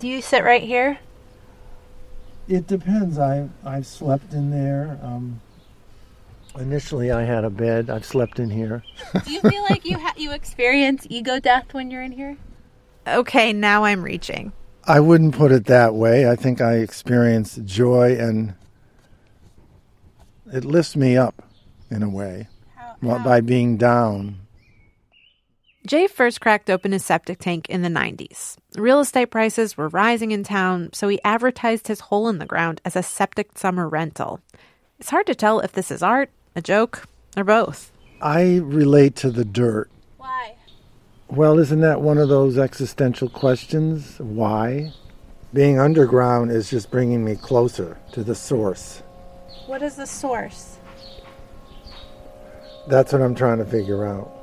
Do 0.00 0.08
you 0.08 0.20
sit 0.20 0.42
right 0.42 0.62
here? 0.62 0.98
It 2.48 2.66
depends. 2.66 3.18
I 3.18 3.48
I've 3.64 3.86
slept 3.86 4.32
in 4.32 4.50
there. 4.50 4.98
Um, 5.02 5.40
initially, 6.58 7.12
I 7.12 7.22
had 7.22 7.44
a 7.44 7.50
bed. 7.50 7.90
I've 7.90 8.06
slept 8.06 8.38
in 8.38 8.50
here. 8.50 8.82
Do 9.24 9.32
you 9.32 9.40
feel 9.40 9.62
like 9.68 9.84
you 9.84 9.98
ha- 9.98 10.14
you 10.16 10.32
experience 10.32 11.06
ego 11.10 11.40
death 11.40 11.74
when 11.74 11.90
you're 11.90 12.02
in 12.02 12.12
here? 12.12 12.36
Okay, 13.06 13.52
now 13.52 13.84
I'm 13.84 14.02
reaching. 14.02 14.52
I 14.84 15.00
wouldn't 15.00 15.34
put 15.34 15.52
it 15.52 15.66
that 15.66 15.94
way. 15.94 16.28
I 16.28 16.36
think 16.36 16.60
I 16.60 16.76
experience 16.76 17.56
joy 17.64 18.16
and 18.18 18.54
it 20.50 20.64
lifts 20.64 20.96
me 20.96 21.16
up 21.16 21.42
in 21.90 22.02
a 22.02 22.08
way 22.08 22.48
how? 22.74 23.18
by 23.18 23.40
being 23.42 23.76
down. 23.76 24.40
Jay 25.86 26.06
first 26.06 26.40
cracked 26.40 26.70
open 26.70 26.92
his 26.92 27.04
septic 27.04 27.38
tank 27.38 27.68
in 27.68 27.82
the 27.82 27.88
90s. 27.88 28.56
Real 28.78 29.00
estate 29.00 29.26
prices 29.26 29.76
were 29.76 29.88
rising 29.88 30.30
in 30.30 30.44
town, 30.44 30.90
so 30.92 31.08
he 31.08 31.20
advertised 31.24 31.88
his 31.88 31.98
hole 31.98 32.28
in 32.28 32.38
the 32.38 32.46
ground 32.46 32.80
as 32.84 32.94
a 32.94 33.02
septic 33.02 33.58
summer 33.58 33.88
rental. 33.88 34.40
It's 35.00 35.10
hard 35.10 35.26
to 35.26 35.34
tell 35.34 35.58
if 35.58 35.72
this 35.72 35.90
is 35.90 36.00
art, 36.00 36.30
a 36.54 36.62
joke, 36.62 37.08
or 37.36 37.42
both. 37.42 37.90
I 38.22 38.58
relate 38.58 39.16
to 39.16 39.32
the 39.32 39.44
dirt. 39.44 39.90
Why? 40.16 40.54
Well, 41.26 41.58
isn't 41.58 41.80
that 41.80 42.02
one 42.02 42.18
of 42.18 42.28
those 42.28 42.56
existential 42.56 43.28
questions? 43.28 44.16
Why? 44.20 44.92
Being 45.52 45.80
underground 45.80 46.52
is 46.52 46.70
just 46.70 46.88
bringing 46.88 47.24
me 47.24 47.34
closer 47.34 47.98
to 48.12 48.22
the 48.22 48.36
source. 48.36 49.02
What 49.66 49.82
is 49.82 49.96
the 49.96 50.06
source? 50.06 50.78
That's 52.86 53.12
what 53.12 53.22
I'm 53.22 53.34
trying 53.34 53.58
to 53.58 53.64
figure 53.64 54.06
out. 54.06 54.37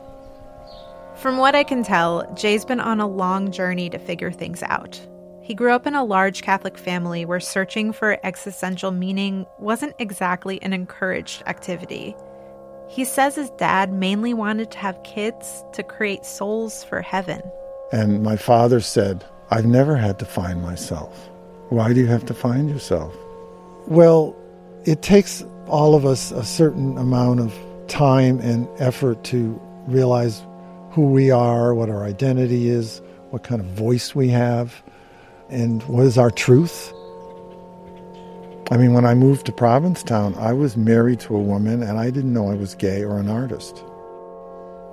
From 1.17 1.37
what 1.37 1.55
I 1.55 1.63
can 1.63 1.81
tell, 1.81 2.29
Jay's 2.35 2.65
been 2.65 2.81
on 2.81 2.99
a 2.99 3.07
long 3.07 3.51
journey 3.51 3.89
to 3.89 3.97
figure 3.97 4.31
things 4.31 4.61
out. 4.63 4.99
He 5.41 5.53
grew 5.53 5.71
up 5.71 5.87
in 5.87 5.95
a 5.95 6.03
large 6.03 6.41
Catholic 6.41 6.77
family 6.77 7.23
where 7.23 7.39
searching 7.39 7.93
for 7.93 8.19
existential 8.23 8.91
meaning 8.91 9.45
wasn't 9.57 9.95
exactly 9.97 10.61
an 10.61 10.73
encouraged 10.73 11.43
activity. 11.47 12.15
He 12.89 13.05
says 13.05 13.35
his 13.35 13.49
dad 13.51 13.93
mainly 13.93 14.33
wanted 14.33 14.71
to 14.71 14.77
have 14.79 15.01
kids 15.03 15.63
to 15.73 15.83
create 15.83 16.25
souls 16.25 16.83
for 16.83 17.01
heaven. 17.01 17.41
And 17.91 18.21
my 18.21 18.35
father 18.35 18.81
said, 18.81 19.23
I've 19.51 19.65
never 19.65 19.95
had 19.95 20.19
to 20.19 20.25
find 20.25 20.61
myself. 20.61 21.29
Why 21.69 21.93
do 21.93 21.99
you 21.99 22.07
have 22.07 22.25
to 22.25 22.33
find 22.33 22.69
yourself? 22.69 23.15
Well, 23.87 24.35
it 24.83 25.01
takes 25.01 25.43
all 25.67 25.95
of 25.95 26.05
us 26.05 26.31
a 26.31 26.43
certain 26.43 26.97
amount 26.97 27.39
of 27.39 27.57
time 27.87 28.39
and 28.39 28.67
effort 28.79 29.23
to 29.25 29.59
realize 29.87 30.41
who 30.95 31.07
we 31.07 31.29
are, 31.29 31.75
what 31.75 31.89
our 31.89 32.05
identity 32.05 32.69
is, 32.69 33.01
what 33.29 33.43
kind 33.43 33.59
of 33.59 33.67
voice 33.67 34.15
we 34.15 34.29
have, 34.29 34.81
and 35.49 35.83
what 35.83 36.05
is 36.05 36.17
our 36.17 36.31
truth. 36.31 36.93
I 38.71 38.77
mean, 38.77 38.93
when 38.93 39.05
I 39.05 39.13
moved 39.13 39.45
to 39.47 39.51
Provincetown, 39.51 40.35
I 40.35 40.53
was 40.53 40.77
married 40.77 41.19
to 41.19 41.35
a 41.35 41.41
woman 41.41 41.83
and 41.83 41.99
I 41.99 42.11
didn't 42.11 42.31
know 42.31 42.49
I 42.49 42.55
was 42.55 42.75
gay 42.75 43.03
or 43.03 43.19
an 43.19 43.27
artist. 43.27 43.83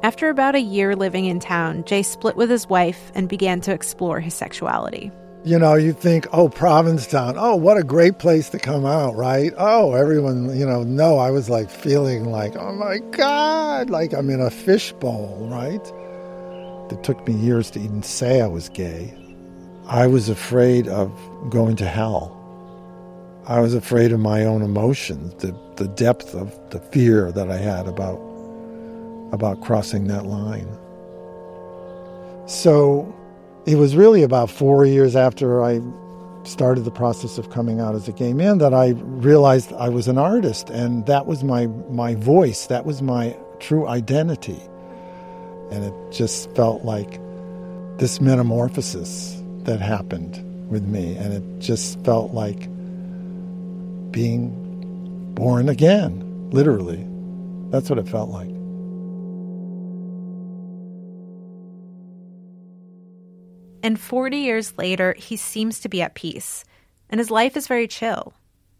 After 0.02 0.28
about 0.28 0.56
a 0.56 0.60
year 0.60 0.96
living 0.96 1.26
in 1.26 1.38
town, 1.38 1.84
Jay 1.84 2.02
split 2.02 2.34
with 2.34 2.50
his 2.50 2.68
wife 2.68 3.12
and 3.14 3.28
began 3.28 3.60
to 3.60 3.72
explore 3.72 4.18
his 4.18 4.34
sexuality. 4.34 5.12
You 5.44 5.58
know, 5.58 5.74
you 5.74 5.92
think, 5.92 6.28
oh, 6.32 6.48
Provincetown, 6.48 7.34
oh, 7.36 7.56
what 7.56 7.76
a 7.76 7.82
great 7.82 8.20
place 8.20 8.48
to 8.50 8.60
come 8.60 8.86
out, 8.86 9.16
right? 9.16 9.52
Oh, 9.58 9.92
everyone, 9.92 10.56
you 10.56 10.64
know, 10.64 10.84
no, 10.84 11.18
I 11.18 11.32
was 11.32 11.50
like 11.50 11.68
feeling 11.68 12.26
like, 12.26 12.54
oh 12.54 12.72
my 12.72 12.98
God, 13.10 13.90
like 13.90 14.12
I'm 14.12 14.30
in 14.30 14.40
a 14.40 14.50
fishbowl, 14.50 15.48
right? 15.50 15.84
It 16.92 17.02
took 17.02 17.26
me 17.26 17.34
years 17.34 17.72
to 17.72 17.80
even 17.80 18.04
say 18.04 18.40
I 18.40 18.46
was 18.46 18.68
gay. 18.68 19.12
I 19.88 20.06
was 20.06 20.28
afraid 20.28 20.86
of 20.86 21.10
going 21.50 21.74
to 21.76 21.88
hell. 21.88 22.38
I 23.48 23.58
was 23.58 23.74
afraid 23.74 24.12
of 24.12 24.20
my 24.20 24.44
own 24.44 24.62
emotions, 24.62 25.34
the, 25.42 25.56
the 25.74 25.88
depth 25.88 26.36
of 26.36 26.56
the 26.70 26.78
fear 26.78 27.32
that 27.32 27.50
I 27.50 27.56
had 27.56 27.88
about, 27.88 28.20
about 29.32 29.60
crossing 29.60 30.06
that 30.06 30.24
line. 30.24 30.68
So 32.46 33.12
it 33.66 33.76
was 33.76 33.96
really 33.96 34.22
about 34.22 34.50
four 34.50 34.84
years 34.84 35.14
after 35.14 35.62
I 35.62 35.80
started 36.44 36.82
the 36.82 36.90
process 36.90 37.38
of 37.38 37.50
coming 37.50 37.80
out 37.80 37.94
as 37.94 38.08
a 38.08 38.12
gay 38.12 38.32
man 38.32 38.58
that 38.58 38.74
I 38.74 38.90
realized 38.90 39.72
I 39.74 39.88
was 39.88 40.08
an 40.08 40.18
artist 40.18 40.70
and 40.70 41.06
that 41.06 41.26
was 41.26 41.44
my, 41.44 41.66
my 41.90 42.16
voice, 42.16 42.66
that 42.66 42.84
was 42.84 43.00
my 43.00 43.36
true 43.60 43.86
identity. 43.86 44.60
And 45.70 45.84
it 45.84 45.94
just 46.10 46.54
felt 46.54 46.84
like 46.84 47.20
this 47.98 48.20
metamorphosis 48.20 49.40
that 49.64 49.80
happened 49.80 50.42
with 50.68 50.82
me. 50.82 51.16
And 51.16 51.32
it 51.32 51.60
just 51.60 52.02
felt 52.04 52.32
like 52.32 52.68
being 54.10 55.32
born 55.34 55.68
again, 55.68 56.50
literally. 56.50 57.06
That's 57.70 57.88
what 57.88 57.98
it 57.98 58.08
felt 58.08 58.30
like. 58.30 58.51
And 63.82 63.98
40 63.98 64.36
years 64.36 64.78
later, 64.78 65.14
he 65.18 65.36
seems 65.36 65.80
to 65.80 65.88
be 65.88 66.02
at 66.02 66.14
peace, 66.14 66.64
and 67.10 67.18
his 67.18 67.30
life 67.30 67.56
is 67.56 67.66
very 67.66 67.88
chill. 67.88 68.32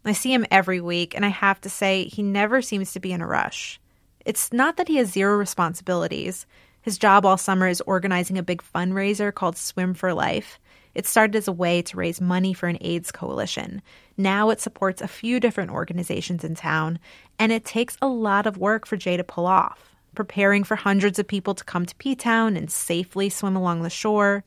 I 0.05 0.13
see 0.13 0.33
him 0.33 0.45
every 0.51 0.81
week, 0.81 1.15
and 1.15 1.25
I 1.25 1.29
have 1.29 1.61
to 1.61 1.69
say, 1.69 2.05
he 2.05 2.23
never 2.23 2.61
seems 2.61 2.93
to 2.93 2.99
be 2.99 3.11
in 3.11 3.21
a 3.21 3.27
rush. 3.27 3.79
It's 4.25 4.51
not 4.53 4.77
that 4.77 4.87
he 4.87 4.97
has 4.97 5.11
zero 5.11 5.37
responsibilities. 5.37 6.45
His 6.81 6.97
job 6.97 7.25
all 7.25 7.37
summer 7.37 7.67
is 7.67 7.81
organizing 7.81 8.37
a 8.37 8.43
big 8.43 8.63
fundraiser 8.63 9.33
called 9.33 9.57
Swim 9.57 9.93
for 9.93 10.13
Life. 10.13 10.59
It 10.93 11.07
started 11.07 11.35
as 11.35 11.47
a 11.47 11.53
way 11.53 11.81
to 11.81 11.97
raise 11.97 12.21
money 12.21 12.53
for 12.53 12.67
an 12.67 12.77
AIDS 12.81 13.11
coalition. 13.11 13.81
Now 14.17 14.49
it 14.49 14.61
supports 14.61 15.01
a 15.01 15.07
few 15.07 15.39
different 15.39 15.71
organizations 15.71 16.43
in 16.43 16.55
town, 16.55 16.99
and 17.39 17.51
it 17.51 17.65
takes 17.65 17.97
a 18.01 18.07
lot 18.07 18.45
of 18.45 18.57
work 18.57 18.85
for 18.85 18.97
Jay 18.97 19.17
to 19.17 19.23
pull 19.23 19.47
off. 19.47 19.95
Preparing 20.15 20.63
for 20.63 20.75
hundreds 20.75 21.17
of 21.17 21.27
people 21.27 21.55
to 21.55 21.63
come 21.63 21.85
to 21.85 21.95
P 21.95 22.15
Town 22.15 22.55
and 22.55 22.69
safely 22.69 23.29
swim 23.29 23.55
along 23.55 23.81
the 23.81 23.89
shore, 23.89 24.43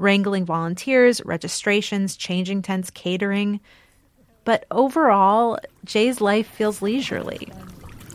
wrangling 0.00 0.46
volunteers, 0.46 1.20
registrations, 1.24 2.16
changing 2.16 2.62
tents, 2.62 2.90
catering. 2.90 3.60
But 4.44 4.64
overall, 4.70 5.58
Jay's 5.84 6.20
life 6.20 6.48
feels 6.48 6.80
leisurely, 6.80 7.48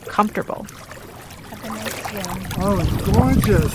comfortable. 0.06 0.66
Oh, 2.58 2.80
it's 2.82 3.12
gorgeous. 3.12 3.74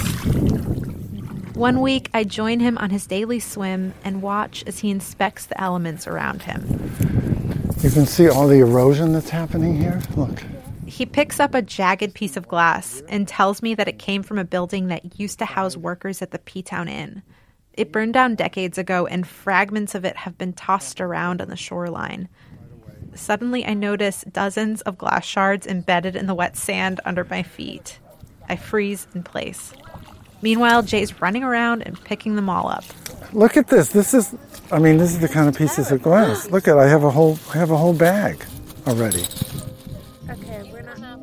One 1.54 1.80
week, 1.80 2.10
I 2.12 2.24
join 2.24 2.58
him 2.58 2.76
on 2.78 2.90
his 2.90 3.06
daily 3.06 3.38
swim 3.38 3.94
and 4.02 4.22
watch 4.22 4.64
as 4.66 4.80
he 4.80 4.90
inspects 4.90 5.46
the 5.46 5.60
elements 5.60 6.06
around 6.06 6.42
him. 6.42 6.62
You 7.82 7.90
can 7.90 8.06
see 8.06 8.28
all 8.28 8.48
the 8.48 8.58
erosion 8.58 9.12
that's 9.12 9.30
happening 9.30 9.76
here. 9.76 10.02
Look. 10.16 10.42
He 10.86 11.06
picks 11.06 11.38
up 11.38 11.54
a 11.54 11.62
jagged 11.62 12.14
piece 12.14 12.36
of 12.36 12.48
glass 12.48 13.02
and 13.08 13.28
tells 13.28 13.62
me 13.62 13.74
that 13.76 13.88
it 13.88 13.98
came 13.98 14.24
from 14.24 14.38
a 14.38 14.44
building 14.44 14.88
that 14.88 15.20
used 15.20 15.38
to 15.38 15.44
house 15.44 15.76
workers 15.76 16.20
at 16.20 16.32
the 16.32 16.38
P 16.40 16.62
Town 16.62 16.88
Inn. 16.88 17.22
It 17.80 17.92
burned 17.92 18.12
down 18.12 18.34
decades 18.34 18.76
ago, 18.76 19.06
and 19.06 19.26
fragments 19.26 19.94
of 19.94 20.04
it 20.04 20.14
have 20.14 20.36
been 20.36 20.52
tossed 20.52 21.00
around 21.00 21.40
on 21.40 21.48
the 21.48 21.56
shoreline. 21.56 22.28
Suddenly, 23.14 23.64
I 23.64 23.72
notice 23.72 24.22
dozens 24.30 24.82
of 24.82 24.98
glass 24.98 25.24
shards 25.24 25.66
embedded 25.66 26.14
in 26.14 26.26
the 26.26 26.34
wet 26.34 26.58
sand 26.58 27.00
under 27.06 27.24
my 27.24 27.42
feet. 27.42 27.98
I 28.50 28.56
freeze 28.56 29.06
in 29.14 29.22
place. 29.22 29.72
Meanwhile, 30.42 30.82
Jay's 30.82 31.22
running 31.22 31.42
around 31.42 31.80
and 31.80 31.98
picking 32.04 32.36
them 32.36 32.50
all 32.50 32.68
up. 32.68 32.84
Look 33.32 33.56
at 33.56 33.68
this. 33.68 33.88
This 33.88 34.12
is 34.12 34.36
I 34.70 34.78
mean, 34.78 34.98
this 34.98 35.12
is 35.12 35.20
the 35.20 35.28
kind 35.28 35.48
of 35.48 35.56
pieces 35.56 35.90
of 35.90 36.02
glass. 36.02 36.50
Look 36.50 36.68
at 36.68 36.76
I 36.76 36.86
have 36.86 37.02
a 37.02 37.10
whole 37.10 37.38
I 37.54 37.56
have 37.56 37.70
a 37.70 37.78
whole 37.78 37.94
bag 37.94 38.44
already. 38.86 39.24
Okay, 40.28 40.70
we're 40.70 40.82
not 40.82 41.18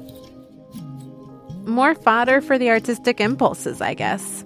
more 1.68 1.94
fodder 1.94 2.42
for 2.42 2.58
the 2.58 2.72
artistic 2.72 3.22
impulses, 3.22 3.80
I 3.80 3.94
guess. 3.94 4.44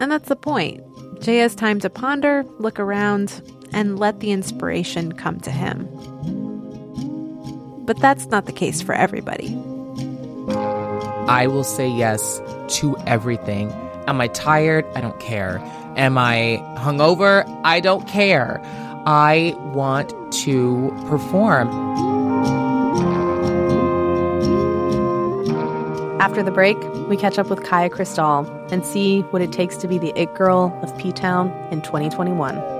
And 0.00 0.10
that's 0.10 0.28
the 0.28 0.34
point. 0.34 0.82
Jay 1.20 1.36
has 1.36 1.54
time 1.54 1.78
to 1.80 1.90
ponder, 1.90 2.44
look 2.58 2.80
around, 2.80 3.42
and 3.72 3.98
let 3.98 4.20
the 4.20 4.30
inspiration 4.32 5.12
come 5.12 5.38
to 5.40 5.50
him. 5.50 5.86
But 7.84 7.98
that's 7.98 8.26
not 8.26 8.46
the 8.46 8.52
case 8.52 8.80
for 8.80 8.94
everybody. 8.94 9.54
I 11.28 11.46
will 11.46 11.64
say 11.64 11.88
yes 11.88 12.40
to 12.78 12.96
everything. 13.06 13.70
Am 14.06 14.20
I 14.20 14.28
tired? 14.28 14.86
I 14.94 15.00
don't 15.02 15.20
care. 15.20 15.58
Am 15.96 16.16
I 16.16 16.62
hungover? 16.78 17.44
I 17.64 17.80
don't 17.80 18.08
care. 18.08 18.60
I 19.06 19.54
want 19.74 20.10
to 20.44 20.90
perform. 21.06 21.68
After 26.20 26.42
the 26.42 26.50
break, 26.50 26.78
we 27.10 27.16
catch 27.16 27.38
up 27.40 27.50
with 27.50 27.60
Qya 27.64 27.90
Cristal 27.90 28.46
and 28.70 28.86
see 28.86 29.22
what 29.32 29.42
it 29.42 29.50
takes 29.50 29.76
to 29.78 29.88
be 29.88 29.98
the 29.98 30.12
it 30.16 30.32
girl 30.34 30.78
of 30.80 30.96
P 30.96 31.10
Town 31.10 31.50
in 31.72 31.82
2021. 31.82 32.79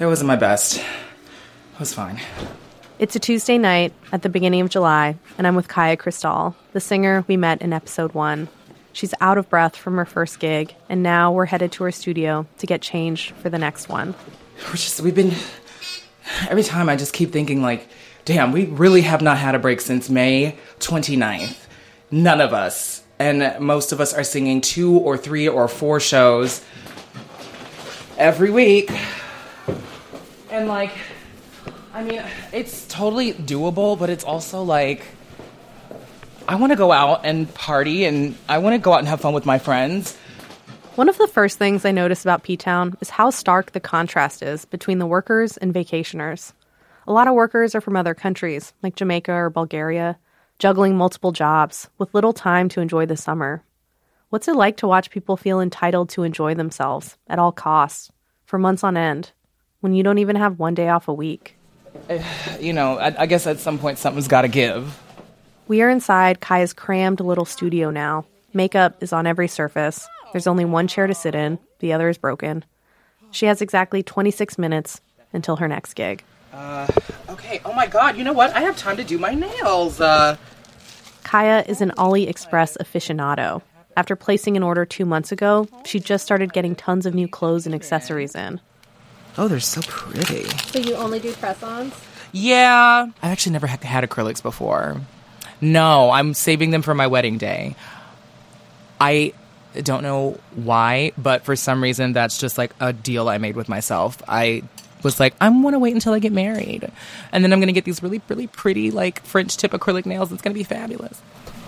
It 0.00 0.06
wasn't 0.06 0.28
my 0.28 0.36
best. 0.36 0.78
It 0.78 1.80
was 1.80 1.92
fine. 1.92 2.20
It's 3.00 3.16
a 3.16 3.18
Tuesday 3.18 3.58
night 3.58 3.92
at 4.12 4.22
the 4.22 4.28
beginning 4.28 4.60
of 4.60 4.68
July, 4.68 5.16
and 5.36 5.44
I'm 5.44 5.56
with 5.56 5.66
Qya 5.66 5.98
Cristal, 5.98 6.54
the 6.72 6.78
singer 6.78 7.24
we 7.26 7.36
met 7.36 7.62
in 7.62 7.72
episode 7.72 8.14
one. 8.14 8.46
She's 8.92 9.12
out 9.20 9.38
of 9.38 9.50
breath 9.50 9.74
from 9.74 9.96
her 9.96 10.04
first 10.04 10.38
gig, 10.38 10.72
and 10.88 11.02
now 11.02 11.32
we're 11.32 11.46
headed 11.46 11.72
to 11.72 11.84
her 11.84 11.90
studio 11.90 12.46
to 12.58 12.66
get 12.66 12.80
changed 12.80 13.32
for 13.36 13.50
the 13.50 13.58
next 13.58 13.88
one. 13.88 14.14
We're 14.66 14.74
just, 14.74 15.00
we've 15.00 15.16
been, 15.16 15.32
every 16.48 16.62
time 16.62 16.88
I 16.88 16.94
just 16.94 17.12
keep 17.12 17.32
thinking, 17.32 17.60
like, 17.60 17.88
damn, 18.24 18.52
we 18.52 18.66
really 18.66 19.02
have 19.02 19.20
not 19.20 19.38
had 19.38 19.56
a 19.56 19.58
break 19.58 19.80
since 19.80 20.08
May 20.08 20.56
29th. 20.78 21.56
None 22.12 22.40
of 22.40 22.52
us. 22.52 23.02
And 23.18 23.58
most 23.58 23.90
of 23.90 24.00
us 24.00 24.14
are 24.14 24.22
singing 24.22 24.60
two 24.60 24.96
or 24.96 25.16
three 25.16 25.48
or 25.48 25.66
four 25.66 25.98
shows 25.98 26.64
every 28.16 28.50
week. 28.50 28.92
And, 30.58 30.66
like, 30.66 30.90
I 31.94 32.02
mean, 32.02 32.20
it's 32.52 32.84
totally 32.88 33.32
doable, 33.32 33.96
but 33.96 34.10
it's 34.10 34.24
also 34.24 34.64
like, 34.64 35.06
I 36.48 36.56
want 36.56 36.72
to 36.72 36.76
go 36.76 36.90
out 36.90 37.20
and 37.24 37.52
party 37.54 38.04
and 38.06 38.36
I 38.48 38.58
want 38.58 38.74
to 38.74 38.78
go 38.78 38.92
out 38.92 38.98
and 38.98 39.06
have 39.06 39.20
fun 39.20 39.34
with 39.34 39.46
my 39.46 39.60
friends. 39.60 40.16
One 40.96 41.08
of 41.08 41.16
the 41.16 41.28
first 41.28 41.58
things 41.58 41.84
I 41.84 41.92
notice 41.92 42.24
about 42.24 42.42
P 42.42 42.56
Town 42.56 42.96
is 43.00 43.08
how 43.08 43.30
stark 43.30 43.70
the 43.70 43.78
contrast 43.78 44.42
is 44.42 44.64
between 44.64 44.98
the 44.98 45.06
workers 45.06 45.56
and 45.58 45.72
vacationers. 45.72 46.52
A 47.06 47.12
lot 47.12 47.28
of 47.28 47.34
workers 47.34 47.76
are 47.76 47.80
from 47.80 47.94
other 47.94 48.14
countries, 48.14 48.72
like 48.82 48.96
Jamaica 48.96 49.32
or 49.32 49.50
Bulgaria. 49.50 50.18
juggling 50.58 50.96
multiple 50.96 51.30
jobs 51.30 51.88
with 51.98 52.12
little 52.14 52.32
time 52.32 52.68
to 52.70 52.80
enjoy 52.80 53.06
the 53.06 53.16
summer. 53.16 53.62
What's 54.30 54.48
it 54.48 54.56
like 54.56 54.78
to 54.78 54.88
watch 54.88 55.10
people 55.10 55.36
feel 55.36 55.60
entitled 55.60 56.08
to 56.10 56.24
enjoy 56.24 56.54
themselves 56.54 57.16
at 57.28 57.38
all 57.38 57.52
costs 57.52 58.10
for 58.44 58.58
months 58.58 58.82
on 58.82 58.96
end 58.96 59.30
when 59.80 59.94
you 59.94 60.02
don't 60.02 60.18
even 60.18 60.36
have 60.36 60.58
one 60.58 60.74
day 60.74 60.88
off 60.88 61.08
a 61.08 61.14
week? 61.14 61.56
You 62.60 62.72
know, 62.72 62.98
I, 62.98 63.22
I 63.22 63.26
guess 63.26 63.46
at 63.46 63.60
some 63.60 63.78
point 63.78 63.98
something's 63.98 64.26
got 64.26 64.42
to 64.42 64.48
give. 64.48 64.98
We 65.68 65.80
are 65.82 65.88
inside 65.88 66.40
Qya's 66.40 66.72
crammed 66.72 67.20
little 67.20 67.44
studio 67.44 67.90
now. 67.90 68.24
Makeup 68.52 69.00
is 69.00 69.12
on 69.12 69.28
every 69.28 69.46
surface. 69.46 70.08
There's 70.32 70.48
only 70.48 70.64
one 70.64 70.88
chair 70.88 71.06
to 71.06 71.14
sit 71.14 71.36
in, 71.36 71.60
the 71.78 71.92
other 71.92 72.08
is 72.08 72.18
broken. 72.18 72.64
She 73.30 73.46
has 73.46 73.62
exactly 73.62 74.02
26 74.02 74.58
minutes 74.58 75.00
until 75.32 75.54
her 75.56 75.68
next 75.68 75.94
gig. 75.94 76.24
Uh, 76.52 76.88
okay. 77.28 77.60
Oh 77.64 77.72
my 77.72 77.86
God. 77.86 78.16
You 78.16 78.24
know 78.24 78.32
what? 78.32 78.54
I 78.56 78.60
have 78.60 78.76
time 78.76 78.96
to 78.96 79.04
do 79.04 79.18
my 79.18 79.34
nails. 79.34 80.00
Uh, 80.00 80.36
Qya 81.24 81.68
is 81.68 81.80
an 81.80 81.92
AliExpress 81.96 82.76
aficionado. 82.78 83.62
After 83.96 84.16
placing 84.16 84.56
an 84.56 84.62
order 84.64 84.84
two 84.84 85.04
months 85.04 85.30
ago, 85.30 85.68
she 85.84 86.00
just 86.00 86.24
started 86.24 86.52
getting 86.52 86.74
tons 86.74 87.06
of 87.06 87.14
new 87.14 87.28
clothes 87.28 87.66
and 87.66 87.74
accessories 87.74 88.34
in. 88.34 88.60
Oh, 89.36 89.48
they're 89.48 89.60
so 89.60 89.80
pretty. 89.82 90.44
So 90.44 90.78
you 90.78 90.94
only 90.94 91.18
do 91.20 91.32
press-ons? 91.34 91.94
Yeah. 92.32 93.06
I've 93.22 93.32
actually 93.32 93.52
never 93.52 93.66
ha- 93.66 93.78
had 93.82 94.08
acrylics 94.08 94.42
before. 94.42 95.00
No, 95.60 96.10
I'm 96.10 96.34
saving 96.34 96.70
them 96.70 96.82
for 96.82 96.94
my 96.94 97.06
wedding 97.06 97.38
day. 97.38 97.74
I 99.00 99.32
don't 99.82 100.02
know 100.02 100.38
why, 100.54 101.12
but 101.18 101.44
for 101.44 101.56
some 101.56 101.82
reason, 101.82 102.12
that's 102.12 102.38
just 102.38 102.58
like 102.58 102.72
a 102.80 102.92
deal 102.92 103.28
I 103.28 103.38
made 103.38 103.56
with 103.56 103.68
myself. 103.68 104.22
I 104.28 104.62
was 105.02 105.20
like, 105.20 105.34
I'm 105.40 105.62
gonna 105.62 105.78
wait 105.78 105.94
until 105.94 106.12
I 106.12 106.18
get 106.18 106.32
married. 106.32 106.90
And 107.32 107.44
then 107.44 107.52
I'm 107.52 107.60
going 107.60 107.68
to 107.68 107.72
get 107.72 107.84
these 107.84 108.02
really, 108.02 108.20
really 108.28 108.46
pretty, 108.46 108.90
like 108.90 109.22
French 109.24 109.56
tip 109.56 109.72
acrylic 109.72 110.06
nails. 110.06 110.32
It's 110.32 110.42
going 110.42 110.54
to 110.54 110.58
be 110.58 110.64
fabulous. 110.64 111.20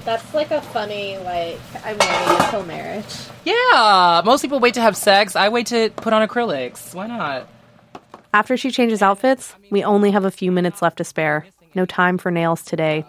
That's 0.05 0.35
like 0.35 0.51
a 0.51 0.61
funny, 0.61 1.19
like, 1.19 1.61
I'm 1.85 1.97
waiting 1.99 2.45
until 2.45 2.65
marriage. 2.65 3.05
Yeah. 3.45 4.23
Most 4.25 4.43
people 4.43 4.59
wait 4.59 4.75
to 4.75 4.81
have 4.81 4.97
sex. 4.97 5.37
I 5.37 5.49
wait 5.51 5.67
to 5.69 5.91
put 5.97 6.13
on 6.13 6.27
acrylics. 6.27 6.95
Why 6.95 7.07
not? 7.07 7.49
After 8.33 8.57
she 8.57 8.71
changes 8.71 9.03
outfits, 9.03 9.55
we 9.71 9.85
only 9.85 10.11
have 10.11 10.25
a 10.25 10.31
few 10.31 10.51
minutes 10.53 10.83
left 10.83 10.99
to 10.99 11.05
spare. 11.05 11.47
No 11.75 11.87
time 11.87 12.19
for 12.19 12.31
nails 12.31 12.63
today. 12.63 13.05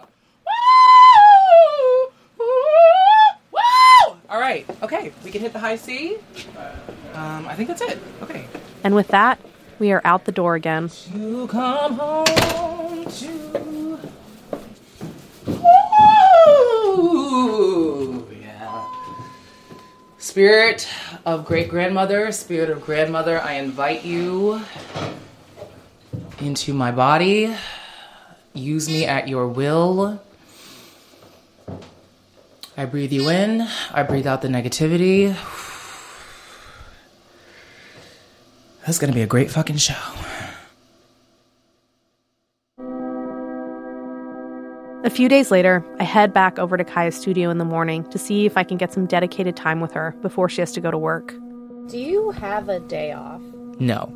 All 4.28 4.40
right. 4.40 4.66
Okay. 4.82 5.12
We 5.24 5.30
can 5.30 5.42
hit 5.42 5.52
the 5.52 5.58
high 5.58 5.76
C. 5.76 6.16
Um, 7.14 7.46
I 7.46 7.54
think 7.54 7.68
that's 7.68 7.82
it. 7.82 7.98
Okay. 8.22 8.46
And 8.82 8.94
with 8.94 9.08
that, 9.08 9.38
we 9.78 9.92
are 9.92 10.00
out 10.04 10.24
the 10.24 10.32
door 10.32 10.54
again. 10.54 10.90
You 11.14 11.46
come 11.48 11.94
home 11.98 13.04
to. 13.04 13.91
Ooh, 16.92 18.26
yeah. 18.40 18.86
Spirit 20.18 20.86
of 21.24 21.46
great 21.46 21.68
grandmother, 21.68 22.30
spirit 22.32 22.68
of 22.68 22.84
grandmother, 22.84 23.40
I 23.40 23.54
invite 23.54 24.04
you 24.04 24.60
into 26.40 26.74
my 26.74 26.92
body. 26.92 27.54
Use 28.52 28.88
me 28.88 29.06
at 29.06 29.26
your 29.26 29.48
will. 29.48 30.20
I 32.76 32.84
breathe 32.84 33.12
you 33.12 33.28
in, 33.30 33.66
I 33.92 34.02
breathe 34.02 34.26
out 34.26 34.42
the 34.42 34.48
negativity. 34.48 35.34
That's 38.84 38.98
gonna 38.98 39.12
be 39.12 39.22
a 39.22 39.26
great 39.26 39.50
fucking 39.50 39.76
show. 39.76 39.94
A 45.04 45.10
few 45.10 45.28
days 45.28 45.50
later, 45.50 45.84
I 45.98 46.04
head 46.04 46.32
back 46.32 46.60
over 46.60 46.76
to 46.76 46.84
Qya's 46.84 47.16
studio 47.16 47.50
in 47.50 47.58
the 47.58 47.64
morning 47.64 48.08
to 48.10 48.18
see 48.18 48.46
if 48.46 48.56
I 48.56 48.62
can 48.62 48.76
get 48.76 48.92
some 48.92 49.04
dedicated 49.04 49.56
time 49.56 49.80
with 49.80 49.92
her 49.94 50.14
before 50.22 50.48
she 50.48 50.60
has 50.60 50.70
to 50.72 50.80
go 50.80 50.92
to 50.92 50.98
work. 50.98 51.34
Do 51.88 51.98
you 51.98 52.30
have 52.30 52.68
a 52.68 52.78
day 52.78 53.10
off? 53.10 53.40
No. 53.80 54.14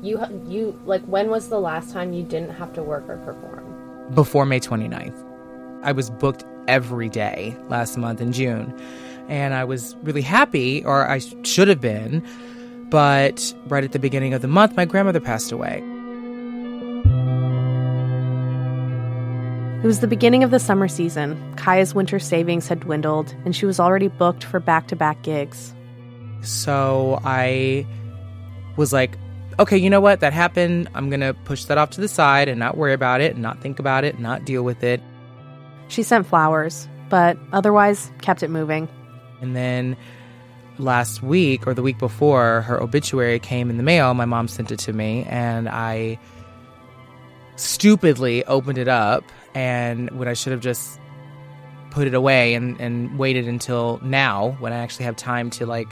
You 0.00 0.24
you 0.46 0.80
like 0.84 1.02
when 1.06 1.30
was 1.30 1.48
the 1.48 1.58
last 1.58 1.92
time 1.92 2.12
you 2.12 2.22
didn't 2.22 2.50
have 2.50 2.72
to 2.74 2.82
work 2.84 3.08
or 3.08 3.16
perform? 3.18 4.14
Before 4.14 4.46
May 4.46 4.60
29th. 4.60 5.24
I 5.82 5.90
was 5.90 6.10
booked 6.10 6.44
every 6.68 7.08
day 7.08 7.56
last 7.68 7.96
month 7.98 8.20
in 8.20 8.30
June. 8.30 8.72
And 9.28 9.52
I 9.52 9.64
was 9.64 9.96
really 10.04 10.22
happy, 10.22 10.84
or 10.84 11.08
I 11.08 11.18
should 11.42 11.66
have 11.66 11.80
been. 11.80 12.24
But 12.88 13.52
right 13.66 13.82
at 13.82 13.90
the 13.90 13.98
beginning 13.98 14.32
of 14.32 14.42
the 14.42 14.48
month, 14.48 14.76
my 14.76 14.84
grandmother 14.84 15.20
passed 15.20 15.50
away. 15.50 15.82
It 19.80 19.86
was 19.86 20.00
the 20.00 20.08
beginning 20.08 20.42
of 20.42 20.50
the 20.50 20.58
summer 20.58 20.88
season. 20.88 21.54
Qya's 21.54 21.94
winter 21.94 22.18
savings 22.18 22.66
had 22.66 22.80
dwindled, 22.80 23.32
and 23.44 23.54
she 23.54 23.64
was 23.64 23.78
already 23.78 24.08
booked 24.08 24.42
for 24.42 24.58
back 24.58 24.88
to 24.88 24.96
back 24.96 25.22
gigs. 25.22 25.72
So 26.42 27.20
I 27.22 27.86
was 28.76 28.92
like, 28.92 29.16
okay, 29.60 29.76
you 29.76 29.88
know 29.88 30.00
what? 30.00 30.18
That 30.18 30.32
happened. 30.32 30.88
I'm 30.96 31.10
going 31.10 31.20
to 31.20 31.32
push 31.32 31.64
that 31.66 31.78
off 31.78 31.90
to 31.90 32.00
the 32.00 32.08
side 32.08 32.48
and 32.48 32.58
not 32.58 32.76
worry 32.76 32.92
about 32.92 33.20
it, 33.20 33.34
and 33.34 33.42
not 33.42 33.60
think 33.60 33.78
about 33.78 34.02
it, 34.02 34.14
and 34.14 34.22
not 34.22 34.44
deal 34.44 34.64
with 34.64 34.82
it. 34.82 35.00
She 35.86 36.02
sent 36.02 36.26
flowers, 36.26 36.88
but 37.08 37.38
otherwise 37.52 38.10
kept 38.20 38.42
it 38.42 38.50
moving. 38.50 38.88
And 39.40 39.54
then 39.54 39.96
last 40.78 41.22
week 41.22 41.68
or 41.68 41.74
the 41.74 41.82
week 41.82 41.98
before, 41.98 42.62
her 42.62 42.82
obituary 42.82 43.38
came 43.38 43.70
in 43.70 43.76
the 43.76 43.84
mail. 43.84 44.12
My 44.14 44.24
mom 44.24 44.48
sent 44.48 44.72
it 44.72 44.80
to 44.80 44.92
me, 44.92 45.24
and 45.28 45.68
I 45.68 46.18
stupidly 47.54 48.44
opened 48.44 48.78
it 48.78 48.88
up. 48.88 49.22
And 49.54 50.10
when 50.18 50.28
I 50.28 50.34
should 50.34 50.52
have 50.52 50.60
just 50.60 51.00
put 51.90 52.06
it 52.06 52.14
away 52.14 52.54
and, 52.54 52.80
and 52.80 53.18
waited 53.18 53.48
until 53.48 53.98
now, 54.02 54.56
when 54.60 54.72
I 54.72 54.78
actually 54.78 55.06
have 55.06 55.16
time 55.16 55.50
to 55.50 55.66
like 55.66 55.88